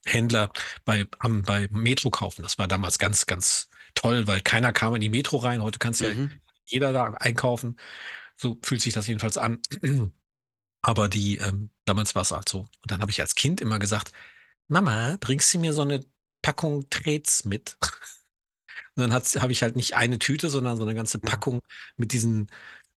[0.06, 0.52] Händler
[0.86, 2.44] bei am bei Metro kaufen.
[2.44, 5.62] Das war damals ganz, ganz toll, weil keiner kam in die Metro rein.
[5.64, 6.40] Heute kann's ja Mhm.
[6.66, 7.78] jeder da einkaufen.
[8.38, 9.62] So fühlt sich das jedenfalls an.
[10.84, 12.62] Aber die ähm, damals war's halt so.
[12.62, 14.12] Und dann habe ich als Kind immer gesagt:
[14.70, 16.06] „Mama, bringst du mir so 'ne
[16.44, 17.78] Packung Trets mit?“
[18.98, 21.20] Und dann habe ich halt nicht eine Tüte, sondern so 'ne ganze.
[21.20, 21.62] Packung
[21.98, 22.50] mit diesen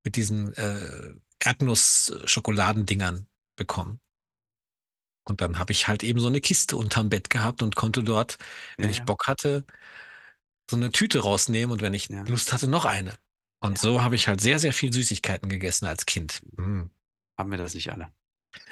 [0.05, 4.01] mit diesen, äh, Erdnuss-Schokoladendingern bekommen.
[5.27, 8.39] Und dann habe ich halt eben so 'ne Kiste unterm Bett gehabt und konnte dort,
[8.81, 9.05] wenn Ja, ich.
[9.05, 9.65] Bock hatte
[10.71, 12.23] so eine Tüte rausnehmen und wenn ich Ja.
[12.23, 13.15] Lust hatte, noch eine.
[13.61, 13.83] Und Ja.
[13.83, 16.41] so habe ich halt sehr, sehr viel Süßigkeiten gegessen als Kind.
[16.57, 16.83] Mm.
[17.39, 18.13] Haben wir das nicht alle?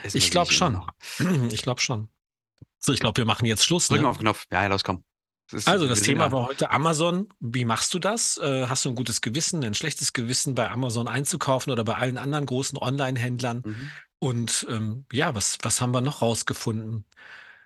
[0.02, 0.80] Essen Ich glaube schon.
[1.52, 2.08] Ich glaube schon.
[2.78, 3.88] So, ich glaube, wir machen jetzt Schluss.
[3.88, 4.08] Drücken Ne?
[4.08, 4.46] auf den Knopf.
[4.50, 5.04] Ja, ja, los, komm.
[5.52, 7.28] Ist- Also, das Thema ja- war heute Amazon.
[7.40, 8.36] Wie machst du das?
[8.38, 12.18] Äh, hast du ein gutes Gewissen, ein schlechtes Gewissen, bei Amazon einzukaufen oder bei allen
[12.18, 13.62] anderen großen Online-Händlern?
[13.64, 13.90] Mhm.
[14.20, 17.04] Und ähm, ja, was, was haben wir noch rausgefunden?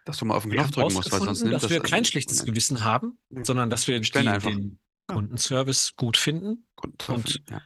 [0.05, 1.71] Dass du mal auf den Wir Knopf drücken musst, weil sonst nimmt dass das.
[1.71, 3.45] wir kein schlechtes äh, Gewissen haben, Nee.
[3.45, 4.51] sondern dass wir die, einfach.
[4.51, 4.79] den
[5.09, 5.15] Ja.
[5.15, 6.67] Kundenservice gut finden.
[7.09, 7.63] Und- ja.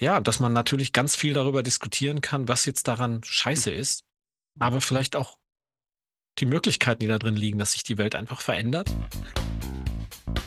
[0.00, 4.04] Ja, dass man natürlich ganz viel darüber diskutieren kann, was jetzt daran scheiße ist,
[4.60, 5.38] aber vielleicht auch
[6.38, 8.88] die Möglichkeiten, die da drin liegen, dass sich die Welt einfach verändert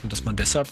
[0.03, 0.69] und dass man deshalb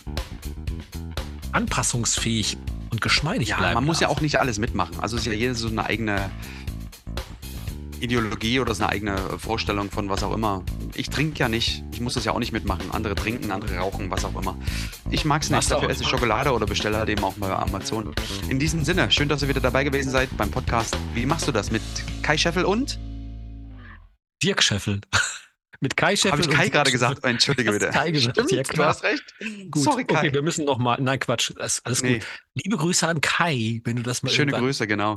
[1.51, 2.57] anpassungsfähig
[2.91, 4.97] und geschmeidig Ja, bleiben man muss ja auch nicht alles mitmachen.
[4.99, 6.29] Also es ist ja jeder so eine eigene
[8.01, 10.63] Ideologie oder so eine eigene Vorstellung von was auch immer.
[10.95, 11.83] Ich trinke ja nicht.
[11.93, 12.91] Ich muss das ja auch nicht mitmachen.
[12.91, 14.57] Andere trinken, andere rauchen, was auch immer.
[15.09, 15.69] Ich mag es nicht.
[15.69, 16.09] Dafür esse ich.
[16.09, 18.13] Schokolade oder bestelle halt eben auch bei Amazon.
[18.49, 20.97] In diesem Sinne, schön, dass ihr wieder dabei gewesen seid beim Podcast.
[21.13, 21.81] Wie machst du das mit
[22.21, 22.99] Kai Scheffel und?
[24.43, 25.01] Dirk Scheffel.
[25.81, 26.31] Mit Kai Scheffel.
[26.33, 27.23] Habe ich Kai gerade gesagt?
[27.23, 27.91] Entschuldige Du bitte.
[27.91, 28.87] Kai gesagt, Stimmt, ja, du klar.
[28.89, 29.23] hast recht.
[29.71, 30.17] Gut, Sorry, Kai.
[30.17, 30.97] okay, wir müssen noch mal.
[31.01, 32.27] Nein, Quatsch, das, alles Nee, gut.
[32.55, 35.15] Liebe Grüße an Kai, wenn du das mal schöne Grüße, genau.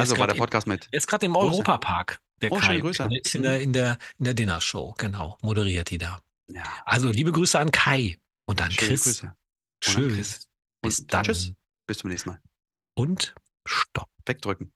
[0.00, 0.88] Also war der im- Podcast mit.
[0.90, 1.36] Er ist gerade im.
[1.36, 2.20] Europapark.
[2.42, 2.80] Der Oh, Kai.
[2.80, 3.08] Grüße.
[3.22, 5.38] Ist in der, in der, in der Dinnershow, genau.
[5.42, 6.20] Moderiert die da.
[6.48, 9.04] Ja, Also liebe Grüße an Kai und an schöne Chris.
[9.04, 9.36] Grüße.
[9.80, 10.14] Tschüss.
[10.14, 10.48] Chris.
[10.82, 11.24] Bis Und dann.
[11.24, 11.52] tschüss.
[11.86, 12.40] Bis zum nächsten Mal.
[12.94, 13.34] Und
[13.66, 14.08] stopp.
[14.26, 14.72] Wegdrücken.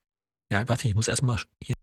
[0.51, 1.75] Ja, warte, ich muss erstmal hier